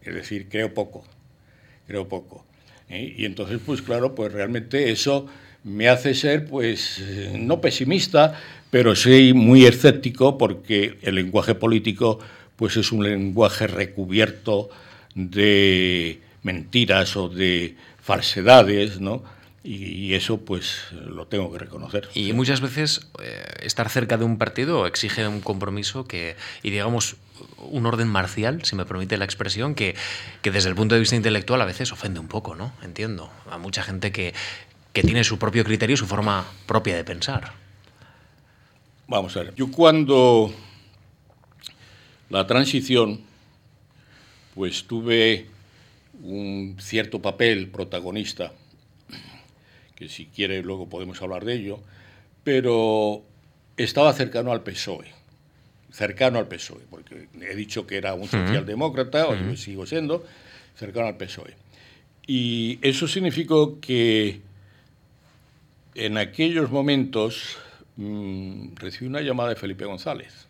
[0.03, 1.05] Es decir, creo poco,
[1.87, 2.45] creo poco.
[2.89, 3.15] ¿eh?
[3.17, 5.27] Y entonces, pues claro, pues realmente eso
[5.65, 7.01] me hace ser, pues,
[7.35, 8.41] no pesimista,
[8.71, 12.19] pero sí muy escéptico porque el lenguaje político,
[12.57, 14.71] pues es un lenguaje recubierto
[15.15, 19.23] de mentiras o de falsedades, ¿no?
[19.65, 22.09] Y eso pues lo tengo que reconocer.
[22.15, 26.35] Y muchas veces eh, estar cerca de un partido exige un compromiso que,
[26.65, 27.15] y digamos,
[27.59, 29.95] un orden marcial, si me permite la expresión, que,
[30.43, 32.73] que desde el punto de vista intelectual a veces ofende un poco, ¿no?
[32.83, 33.31] Entiendo.
[33.49, 34.35] A mucha gente que,
[34.93, 37.53] que tiene su propio criterio, su forma propia de pensar.
[39.07, 40.53] Vamos a ver, yo cuando
[42.31, 43.21] la transición,
[44.55, 45.47] pues tuve
[46.23, 48.53] un cierto papel protagonista
[49.97, 51.81] que si quiere luego podemos hablar de ello,
[52.45, 53.23] pero
[53.77, 55.07] estaba cercano al PSOE,
[55.91, 60.25] cercano al PSOE, porque he dicho que era un socialdemócrata, o yo sigo siendo,
[60.77, 61.55] cercano al PSOE.
[62.27, 64.41] Y eso significó que
[65.95, 67.59] en aquellos momentos
[67.97, 70.47] mm, recibí una llamada de Felipe González.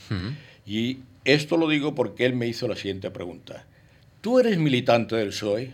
[0.66, 3.66] Y esto lo digo porque él me hizo la siguiente pregunta.
[4.22, 5.74] ¿Tú eres militante del PSOE?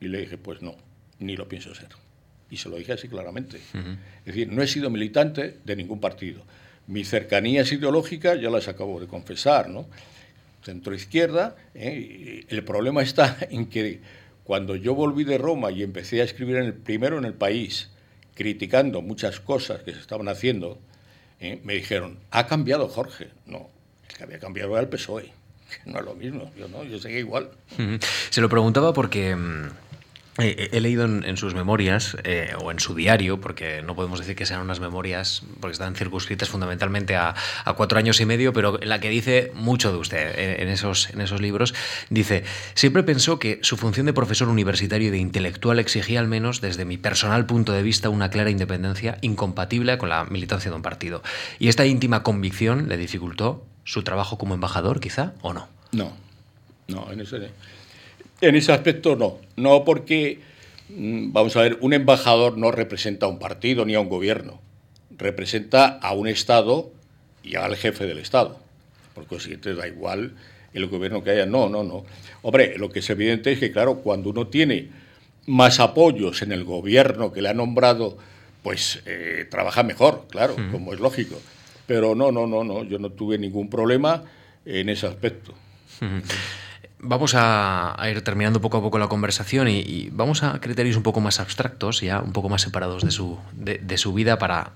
[0.00, 0.76] Y le dije, pues no
[1.20, 1.88] ni lo pienso ser.
[2.50, 3.58] Y se lo dije así claramente.
[3.58, 6.42] Es decir, no he sido militante de ningún partido.
[6.86, 9.86] Mis cercanías ideológicas ya las acabo de confesar, ¿no?
[10.64, 11.56] Centro izquierda.
[11.74, 12.44] ¿eh?
[12.48, 14.00] El problema está en que
[14.44, 17.90] cuando yo volví de Roma y empecé a escribir en el, primero en el país,
[18.34, 20.78] criticando muchas cosas que se estaban haciendo,
[21.38, 21.60] ¿eh?
[21.62, 23.28] me dijeron, ha cambiado Jorge.
[23.46, 23.70] No,
[24.08, 25.32] el que había cambiado era el PSOE.
[25.84, 27.48] No es lo mismo, yo no, yo seguía igual.
[28.30, 29.68] Se lo preguntaba porque mm,
[30.40, 34.46] He, leído en, sus memorias eh, o en su diario, porque no podemos decir que
[34.46, 37.34] sean unas memorias, porque están circunscritas fundamentalmente a,
[37.76, 41.40] cuatro años y medio, pero la que dice mucho de usted en, esos, en esos
[41.40, 41.74] libros,
[42.10, 46.60] dice, siempre pensó que su función de profesor universitario y de intelectual exigía al menos,
[46.60, 50.82] desde mi personal punto de vista, una clara independencia incompatible con la militancia de un
[50.82, 51.22] partido.
[51.58, 55.68] ¿Y esta íntima convicción le dificultó su trabajo como embajador, quizá, o no?
[55.92, 56.12] No,
[56.88, 57.50] no, en ese
[58.40, 60.40] en ese aspecto no, no porque,
[60.88, 64.60] mm, vamos a ver, un embajador no representa a un partido ni a un gobierno,
[65.16, 66.90] representa a un Estado
[67.42, 68.58] y al jefe del Estado.
[69.14, 70.32] Por consiguiente, da igual
[70.72, 71.46] el gobierno que haya.
[71.46, 72.04] No, no, no.
[72.42, 74.88] Hombre, lo que es evidente es que, claro, cuando uno tiene
[75.46, 78.18] más apoyos en el gobierno que le ha nombrado,
[78.62, 81.40] pues eh, trabaja mejor, claro, como es lógico.
[81.86, 84.22] Pero no, no, no, no, yo no tuve ningún problema
[84.64, 85.54] en ese aspecto.
[87.02, 91.20] Vamos a, ir terminando poco a poco la conversación y, vamos a criterios un poco
[91.20, 94.72] más abstractos, ya un poco más separados de su, de, su vida para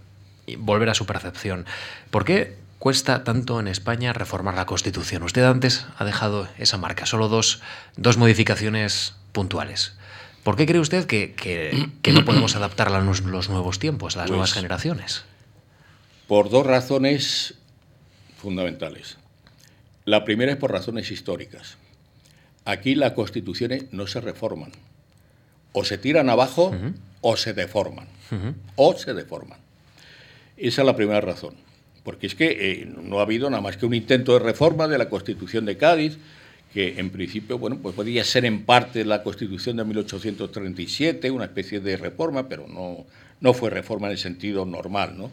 [0.59, 1.67] volver a su percepción.
[2.11, 5.23] ¿Por qué cuesta tanto en España reformar la Constitución?
[5.23, 7.61] Usted antes ha dejado esa marca, solo dos,
[7.97, 9.95] dos modificaciones puntuales.
[10.45, 14.51] ¿Por qué cree usted que, no podemos adaptarla a los, nuevos tiempos, a las nuevas
[14.51, 15.25] pues generaciones?
[16.27, 17.55] Por dos razones
[18.39, 19.19] fundamentales.
[20.07, 21.77] La primera es por razones históricas.
[22.65, 24.73] Aquí las constituciones no se reforman.
[25.73, 26.75] O se tiran abajo
[27.21, 28.07] o se deforman.
[28.77, 29.59] O se deforman.
[30.57, 31.55] Esa es la primera razón.
[32.05, 34.99] Porque es que eh, no ha habido nada más que un intento de reforma de
[34.99, 36.19] la Constitución de Cádiz,
[36.73, 41.81] que en principio, bueno, pues podría ser en parte la Constitución de 1837, una especie
[41.81, 43.07] de reforma, pero no,
[43.41, 45.31] no fue reforma en el sentido normal, ¿no?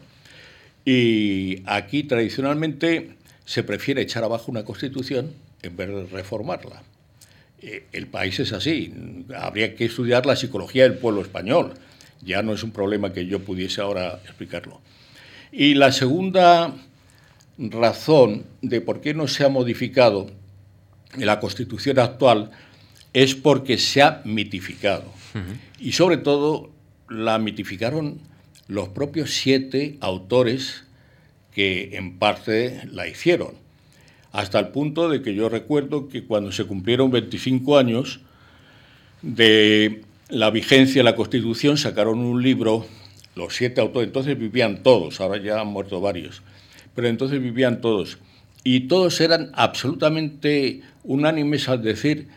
[0.84, 6.82] Y aquí tradicionalmente se prefiere echar abajo una Constitución en vez de reformarla.
[7.62, 8.92] Eh, el país es así.
[9.36, 11.74] Habría que estudiar la psicología del pueblo español.
[12.20, 14.80] Ya no es un problema que yo pudiese ahora explicarlo.
[15.52, 16.74] Y la segunda
[17.58, 20.30] razón de por qué no se ha modificado
[21.16, 22.50] la constitución actual
[23.12, 25.04] es porque se ha mitificado.
[25.78, 26.70] Y sobre todo
[27.08, 28.20] la mitificaron
[28.68, 30.84] los propios siete autores
[31.54, 33.61] que en parte la hicieron
[34.32, 38.20] hasta el punto de que yo recuerdo que cuando se cumplieron 25 años
[39.20, 42.86] de la vigencia de la Constitución, sacaron un libro,
[43.34, 46.42] los siete autores, entonces vivían todos, ahora ya han muerto varios,
[46.94, 48.18] pero entonces vivían todos,
[48.64, 52.28] y todos eran absolutamente unánimes al decir,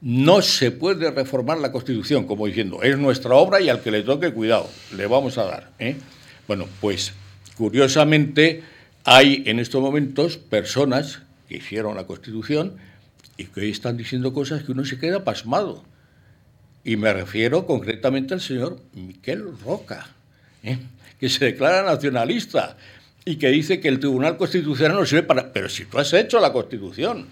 [0.00, 4.02] no se puede reformar la Constitución, como diciendo, es nuestra obra y al que le
[4.02, 5.70] toque, cuidado, le vamos a dar.
[5.78, 5.96] ¿eh?
[6.48, 7.12] Bueno, pues
[7.56, 8.62] curiosamente
[9.04, 11.21] hay en estos momentos personas
[11.52, 12.76] que hicieron la Constitución
[13.36, 15.84] y que hoy están diciendo cosas que uno se queda pasmado.
[16.82, 20.08] Y me refiero concretamente al señor Miquel Roca,
[20.62, 20.78] ¿eh?
[21.20, 22.78] que se declara nacionalista
[23.26, 25.52] y que dice que el Tribunal Constitucional no sirve para...
[25.52, 27.26] Pero si tú has hecho la Constitución.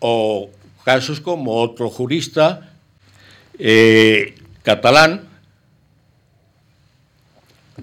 [0.00, 0.50] O
[0.84, 2.74] casos como otro jurista
[3.58, 5.28] eh, catalán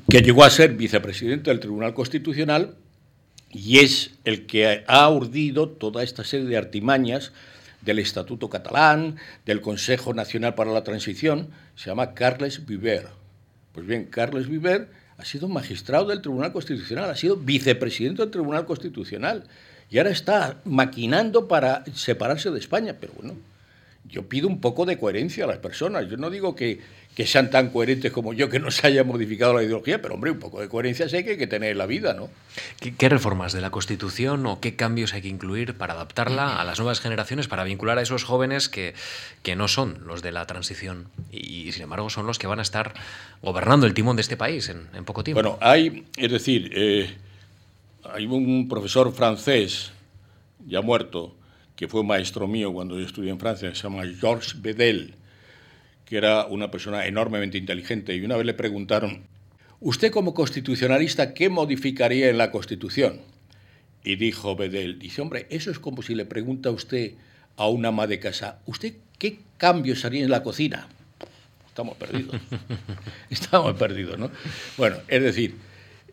[0.07, 2.76] que llegó a ser vicepresidente del Tribunal Constitucional
[3.54, 7.32] y es el que ha urdido toda esta serie de artimañas
[7.82, 13.08] del Estatuto catalán, del Consejo Nacional para la Transición, se llama Carles Viver.
[13.74, 18.66] Pues bien, Carles Viver ha sido magistrado del Tribunal Constitucional, ha sido vicepresidente del Tribunal
[18.66, 19.43] Constitucional
[19.89, 22.95] y ahora está maquinando para separarse de España.
[22.99, 23.36] Pero bueno,
[24.10, 26.10] yo pido un poco de coherencia a las personas.
[26.10, 26.80] Yo no digo que,
[27.16, 30.32] que sean tan coherentes como yo, que no se haya modificado la ideología, pero hombre,
[30.32, 32.30] un poco de coherencia sí que hay que tener en la vida, ¿no?
[32.97, 36.80] ¿Qué, reformas de la Constitución o qué cambios hay que incluir para adaptarla a las
[36.80, 38.95] nuevas generaciones, para vincular a esos jóvenes que,
[39.43, 42.64] que no son los de la transición y, sin embargo, son los que van a
[42.64, 42.93] estar
[43.43, 45.41] gobernando el timón de este país en, en poco tiempo?
[45.41, 47.14] Bueno, hay, es decir, eh,
[48.03, 49.91] hay un profesor francés
[50.66, 51.36] ya muerto,
[51.76, 55.16] que fue maestro mío cuando yo estudié en Francia, se llama Georges Bedel,
[56.14, 59.24] que era una persona enormemente inteligente, y una vez le preguntaron,
[59.80, 63.20] ¿usted como constitucionalista qué modificaría en la Constitución?
[64.03, 67.14] Y dijo Bedel, dice, hombre, eso es como si le pregunta a usted
[67.57, 70.88] a una ama de casa, ¿usted qué cambios haría en la cocina?
[71.68, 72.39] Estamos perdidos.
[73.32, 74.30] Estamos perdidos, ¿no?
[74.78, 75.55] Bueno, es decir,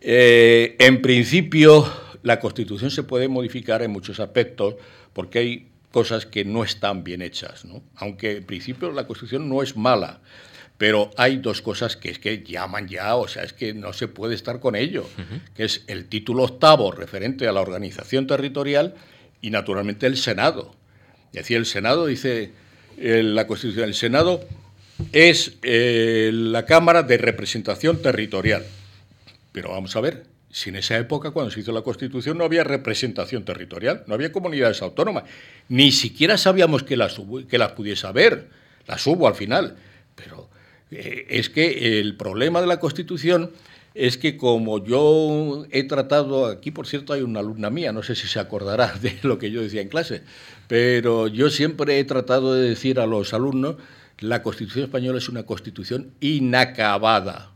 [0.00, 1.86] eh, en principio
[2.22, 4.76] la Constitución se puede modificar en muchos aspectos
[5.12, 7.82] porque hay cosas que no están bien hechas, ¿no?
[7.96, 10.20] aunque en principio la Constitución no es mala,
[10.78, 14.08] pero hay dos cosas que es que llaman ya, o sea, es que no se
[14.08, 15.06] puede estar con ello,
[15.54, 18.94] que es el título octavo referente a la organización territorial
[19.42, 20.74] y naturalmente el Senado.
[21.32, 22.52] Es decir, el Senado dice,
[22.96, 24.42] eh, la Constitución, el Senado
[25.12, 28.64] es eh, la Cámara de Representación Territorial.
[29.52, 32.64] Pero vamos a ver, si en esa época, cuando se hizo la Constitución, no había
[32.64, 35.24] representación territorial, no había comunidades autónomas,
[35.68, 38.48] ni siquiera sabíamos que las, que las pudiese haber,
[38.86, 39.76] las hubo al final.
[40.16, 40.48] Pero
[40.90, 43.50] eh, es que el problema de la Constitución
[43.94, 48.14] es que como yo he tratado, aquí por cierto hay una alumna mía, no sé
[48.14, 50.22] si se acordará de lo que yo decía en clase,
[50.68, 53.76] pero yo siempre he tratado de decir a los alumnos,
[54.18, 57.52] la Constitución española es una Constitución inacabada.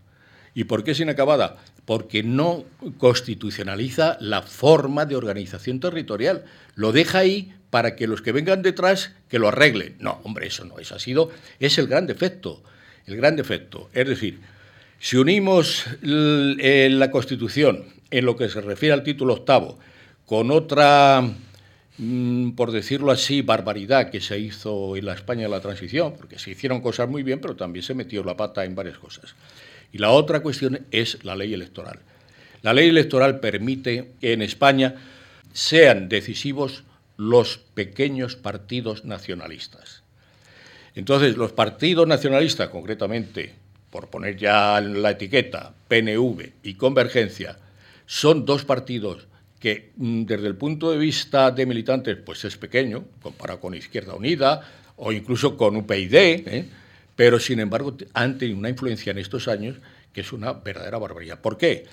[0.55, 1.59] ¿Y por qué es inacabada?
[1.85, 2.65] Porque no
[2.99, 6.45] constitucionaliza la forma de organización territorial.
[6.75, 9.97] Lo deja ahí para que los que vengan detrás que lo arreglen.
[9.99, 12.63] No, hombre, eso no, eso ha sido, es el gran defecto,
[13.07, 13.91] el gran defecto.
[13.93, 14.41] Es decir,
[14.99, 19.79] si unimos la Constitución en lo que se refiere al título octavo
[20.25, 21.23] con otra,
[21.99, 26.39] mm, por decirlo así, barbaridad que se hizo en la España de la transición, porque
[26.39, 29.35] se hicieron cosas muy bien, pero también se metió la pata en varias cosas.
[29.93, 32.01] Y la otra cuestión es la ley electoral.
[32.63, 34.95] La ley electoral permite que en España
[35.53, 36.85] sean decisivos
[37.17, 40.03] los pequeños partidos nacionalistas.
[40.95, 43.55] Entonces, los partidos nacionalistas, concretamente,
[43.91, 47.59] por poner ya la etiqueta, PNV y Convergencia,
[48.07, 49.27] son dos partidos
[49.61, 54.15] que mm, desde el punto de vista de militantes pues es pequeño, comparado con Izquierda
[54.15, 54.61] Unida
[54.97, 56.67] o incluso con UPyD.
[57.17, 59.77] Pero sin embargo han tenido una influencia en estos años
[60.13, 61.41] que es una verdadera barbaridad.
[61.41, 61.87] ¿Por qué?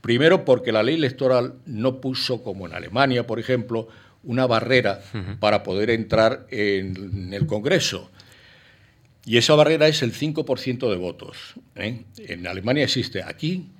[0.00, 3.88] Primero porque la ley electoral no puso, como en Alemania, por ejemplo,
[4.22, 5.00] una barrera
[5.40, 8.10] para poder entrar en, el Congreso.
[9.24, 11.54] Y esa barrera es el 5% de votos.
[11.74, 12.04] ¿eh?
[12.18, 13.22] En Alemania existe.
[13.22, 13.70] Aquí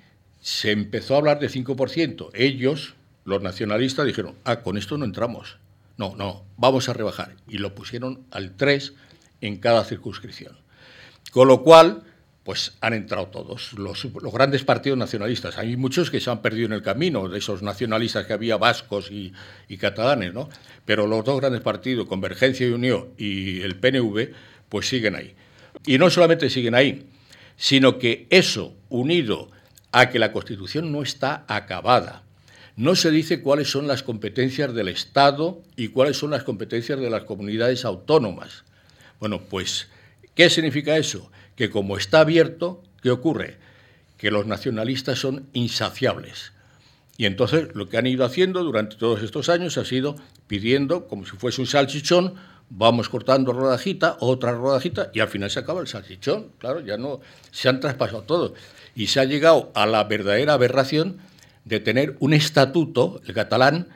[0.41, 2.31] se empezó a hablar de 5%.
[2.33, 5.57] Ellos, los nacionalistas, dijeron, ah, con esto no entramos.
[5.97, 7.35] No, no, vamos a rebajar.
[7.47, 8.93] Y lo pusieron al 3
[9.41, 10.64] en cada circunscripción.
[11.31, 12.03] Con lo cual,
[12.43, 15.57] pues han entrado todos, los, grandes partidos nacionalistas.
[15.57, 19.09] Hay muchos que se han perdido en el camino, de esos nacionalistas que había vascos
[19.09, 19.33] y,
[19.77, 20.49] catalanes, ¿no?
[20.85, 24.29] Pero los dos grandes partidos, Convergencia y Unión y el PNV,
[24.69, 25.35] pues siguen ahí.
[25.85, 27.07] Y no solamente siguen ahí,
[27.57, 29.49] sino que eso, unido
[29.91, 32.25] a que la Constitución no está acabada,
[32.75, 37.09] no se dice cuáles son las competencias del Estado y cuáles son las competencias de
[37.09, 38.65] las comunidades autónomas.
[39.19, 39.87] Bueno, pues
[40.35, 41.31] ¿Qué significa eso?
[41.55, 43.57] Que como está abierto, ¿qué ocurre?
[44.17, 46.51] Que los nacionalistas son insaciables.
[47.17, 50.17] Y entonces lo que han ido haciendo durante todos estos años ha sido
[50.47, 52.35] pidiendo, como si fuese un salchichón,
[52.69, 56.51] vamos cortando rodajita, otra rodajita, y al final se acaba el salchichón.
[56.57, 57.21] Claro, ya no,
[57.51, 58.53] se han traspasado todo.
[58.93, 61.17] Y se ha llegado a la verdadera aberración
[61.63, 63.87] de tener un estatuto, el catalán,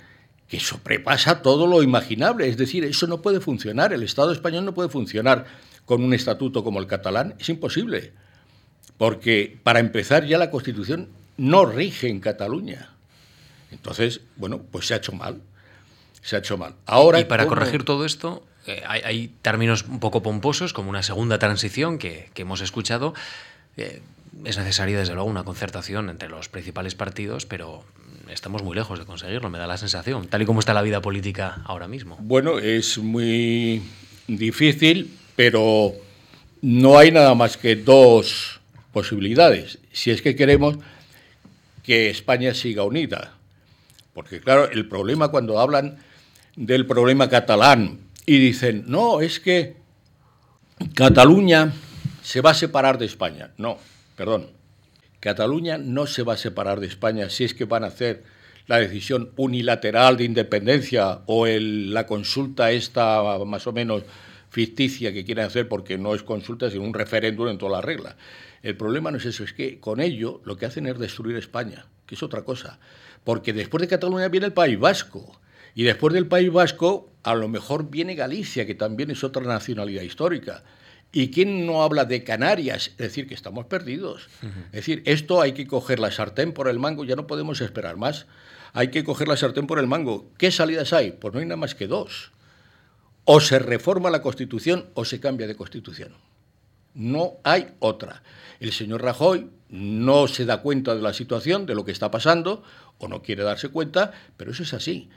[0.47, 2.47] que sobrepasa todo lo imaginable.
[2.47, 3.93] Es decir, eso no puede funcionar.
[3.93, 5.45] El Estado español no puede funcionar
[5.89, 7.33] con un estatuto como el catalán.
[7.39, 8.13] Es imposible.
[8.99, 12.91] Porque, para empezar, ya la Constitución no rige en Cataluña.
[13.71, 15.41] Entonces, bueno, pues se ha hecho mal.
[16.21, 16.75] Se ha hecho mal.
[16.85, 21.39] Ahora, y para corregir todo esto, eh, hay, términos un poco pomposos, como una segunda
[21.39, 23.15] transición que, hemos escuchado.
[23.75, 24.03] Eh,
[24.45, 27.83] es necesaria, desde luego, una concertación entre los principales partidos, pero
[28.29, 31.01] estamos muy lejos de conseguirlo, me da la sensación, tal y como está la vida
[31.01, 32.15] política ahora mismo.
[32.21, 33.81] Bueno, es muy
[34.27, 35.93] difícil, pero
[36.61, 38.59] no hay nada más que dos
[38.91, 39.79] posibilidades.
[39.93, 40.75] Si es que queremos
[41.81, 43.37] que España siga unida.
[44.13, 45.99] Porque claro, el problema cuando hablan
[46.57, 49.77] del problema catalán y dicen, no, es que
[50.93, 51.71] Cataluña
[52.21, 53.51] se va a separar de España.
[53.57, 53.77] No,
[54.17, 54.47] perdón.
[55.21, 58.25] Cataluña no se va a separar de España si es que van a hacer
[58.67, 64.03] la decisión unilateral de independencia o la consulta esta más o menos
[64.49, 68.17] ficticia que quieren hacer porque no es consulta sino un referéndum en toda la regla.
[68.61, 71.85] El problema no es eso, es que con ello lo que hacen es destruir España,
[72.05, 72.79] que es otra cosa.
[73.23, 75.39] Porque después de Cataluña viene el País Vasco.
[75.75, 80.01] Y después del País Vasco, a lo mejor viene Galicia, que también es otra nacionalidad
[80.01, 80.63] histórica.
[81.11, 82.89] ¿Y quién no habla de Canarias?
[82.91, 84.29] Es decir, que estamos perdidos.
[84.67, 87.97] Es decir, esto hay que coger la sartén por el mango, ya no podemos esperar
[87.97, 88.27] más.
[88.73, 90.31] Hay que coger la sartén por el mango.
[90.37, 91.11] ¿Qué salidas hay?
[91.11, 92.31] Pues no hay nada más que dos.
[93.31, 96.13] O se reforma la Constitución o se cambia de Constitución.
[96.95, 98.23] No hay otra.
[98.59, 102.63] El señor Rajoy no se da cuenta de la situación, de lo que está pasando,
[102.97, 105.11] o no quiere darse cuenta, pero eso es así.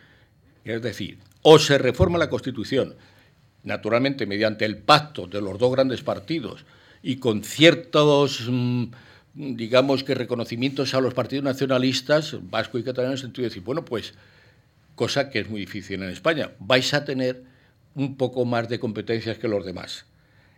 [0.63, 2.97] Es decir, o se reforma la Constitución,
[3.63, 6.67] naturalmente mediante el pacto de los dos grandes partidos
[7.03, 8.85] y con ciertos, mm,
[9.33, 13.63] digamos que reconocimientos a los partidos nacionalistas, vasco y catalán, en el sentido de decir,
[13.63, 14.13] bueno, pues,
[14.97, 17.51] cosa que es muy difícil en España, vais a tener
[17.95, 20.07] un poco más de competencias que los demás,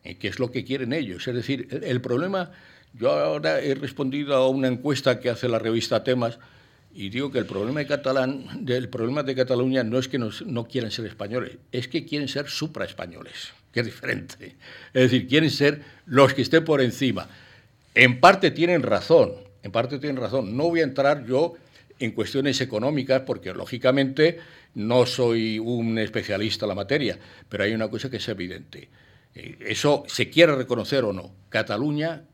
[0.03, 1.27] que es lo que quieren ellos.
[1.27, 2.53] Es decir, el problema,
[2.93, 6.39] yo ahora he respondido a una encuesta que hace la revista Temas,
[6.97, 10.65] y digo que el problema de, Catalán, del problema de Cataluña no es que no
[10.69, 14.55] quieran ser españoles, es que quieren ser supraespañoles, que es diferente.
[14.93, 17.29] Es decir, quieren ser los que estén por encima.
[17.97, 19.33] En parte tienen razón,
[19.65, 20.57] en parte tienen razón.
[20.57, 21.55] No voy a entrar yo
[21.99, 24.39] en cuestiones económicas porque lógicamente
[24.75, 27.19] no soy un especialista en la materia,
[27.49, 28.89] pero hay una cosa que es evidente.
[29.35, 31.33] Eh, eso se quiere reconocer o no.
[31.49, 32.25] Cataluña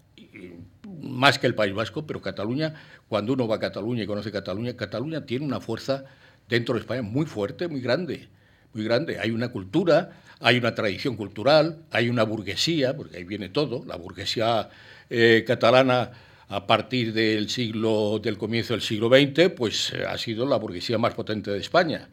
[1.02, 2.74] más que el País Vasco, pero Cataluña,
[3.08, 6.04] cuando uno va a Cataluña y conoce Cataluña, Cataluña tiene una fuerza
[6.48, 8.28] dentro de España muy fuerte, muy grande,
[8.74, 9.18] muy grande.
[9.18, 13.96] Hay una cultura, hay una tradición cultural, hay una burguesía, porque ahí viene todo, la
[13.96, 14.68] burguesía
[15.08, 16.10] eh, catalana
[16.48, 20.98] a partir del siglo, del comienzo del siglo XX, pues eh, ha sido la burguesía
[20.98, 22.08] más potente de España.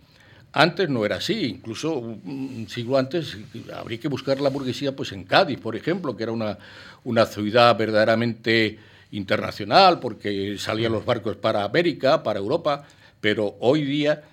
[0.60, 3.38] Antes no era así, incluso un siglo antes
[3.76, 6.58] habría que buscar la burguesía pues en Cádiz, por ejemplo, que era una,
[7.04, 8.80] una ciudad verdaderamente
[9.12, 12.88] internacional, porque salían los barcos para América, para Europa,
[13.22, 14.24] pero hoy día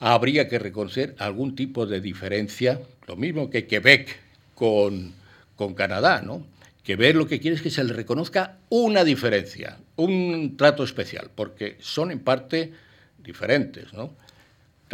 [0.00, 4.20] habría que reconocer algún tipo de diferencia, lo mismo que Quebec
[4.54, 5.12] con,
[5.54, 6.46] con Canadá, ¿no?
[6.82, 11.76] Quebec lo que quiere es que se le reconozca una diferencia, un trato especial, porque
[11.78, 12.72] son en parte
[13.22, 14.22] diferentes, ¿no?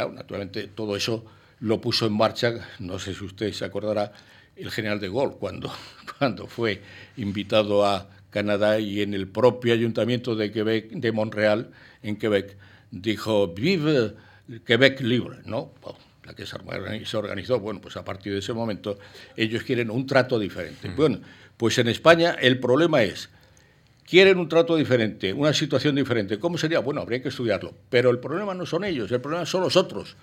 [0.07, 1.25] Naturalmente todo eso
[1.61, 4.13] lo puso en marcha, no sé si usted se acordará,
[4.57, 5.73] el general de Gaulle cuando,
[6.19, 6.83] cuando fue
[7.17, 11.71] invitado a Canadá y en el propio ayuntamiento de Quebec, de Montreal,
[12.03, 12.57] en Quebec,
[12.91, 14.15] dijo Vive
[14.65, 15.73] Quebec libre, ¿no?
[16.25, 18.99] la que se organizó, bueno, pues a partir de ese momento
[19.37, 20.91] ellos quieren un trato diferente.
[20.95, 21.21] Bueno,
[21.57, 23.31] pues en España el problema es
[24.09, 26.39] quieren un trato diferente, una situación diferente.
[26.39, 26.81] ¿Cómo sería?
[26.81, 27.75] Bueno, habría que estudiarlo.
[27.91, 30.17] Pero el problema no son ellos, el problema son los otros.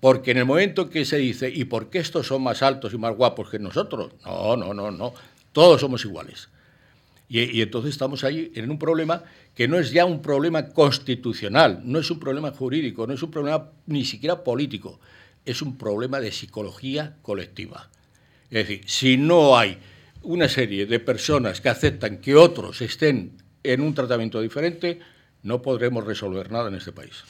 [0.00, 2.98] Porque en el momento que se dice, ¿y por qué estos son más altos y
[2.98, 4.12] más guapos que nosotros?
[4.24, 5.14] No, no, no, no.
[5.52, 6.48] Todos somos iguales.
[7.28, 9.22] Y, entonces estamos ahí en un problema
[9.54, 13.30] que no es ya un problema constitucional, no es un problema jurídico, no es un
[13.30, 15.00] problema ni siquiera político,
[15.46, 17.88] es un problema de psicología colectiva.
[18.50, 19.78] Es decir, si no hay
[20.22, 25.00] una serie de personas que aceptan que otros estén en un tratamiento diferente,
[25.42, 27.24] no podremos resolver nada en este país.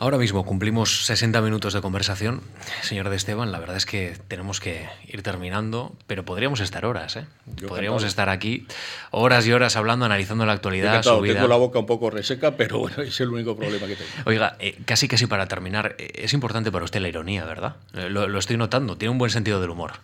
[0.00, 2.40] Ahora mismo cumplimos 60 minutos de conversación.
[2.80, 7.16] Señor de Esteban, la verdad es que tenemos que ir terminando, pero podríamos estar horas,
[7.16, 7.26] ¿eh?
[7.68, 8.66] podríamos estar aquí
[9.10, 11.02] horas y horas hablando, analizando la actualidad.
[11.02, 11.34] Su vida.
[11.34, 14.10] Tengo la boca un poco reseca, pero bueno, es el único problema que tengo.
[14.24, 17.76] Oiga, eh, casi casi para terminar, eh, es importante para usted la ironía, ¿verdad?
[17.92, 20.00] Lo, lo estoy notando, tiene un buen sentido del humor.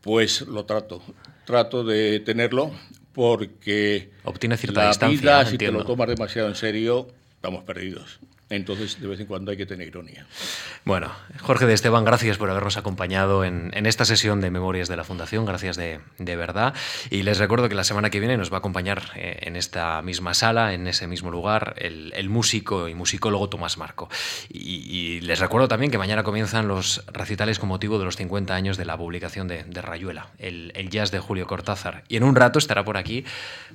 [0.00, 1.02] Pues lo trato,
[1.44, 2.72] trato de tenerlo
[3.12, 5.20] porque obtiene cierta la distancia.
[5.20, 8.20] Vida, si te lo tomas demasiado en serio, estamos perdidos.
[8.50, 10.26] Entonces, de vez en cuando hay que tener ironía.
[10.84, 15.04] Bueno, Jorge de Esteban, gracias por habernos acompañado en, esta sesión de Memorias de la
[15.04, 16.74] Fundación, gracias de, verdad.
[17.10, 20.02] Y les recuerdo que la semana que viene nos va a acompañar eh, en esta
[20.02, 24.08] misma sala, en ese mismo lugar, el, músico y musicólogo Tomás Marco.
[24.48, 28.76] Y, les recuerdo también que mañana comienzan los recitales con motivo de los 50 años
[28.76, 32.02] de la publicación de, Rayuela, el, jazz de Julio Cortázar.
[32.08, 33.24] Y en un rato estará por aquí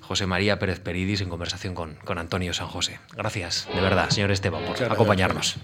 [0.02, 3.00] José María Pérez Peridis en conversación con, con Antonio San José.
[3.16, 5.56] Gracias, de verdad, señor Esteban por acompañarnos.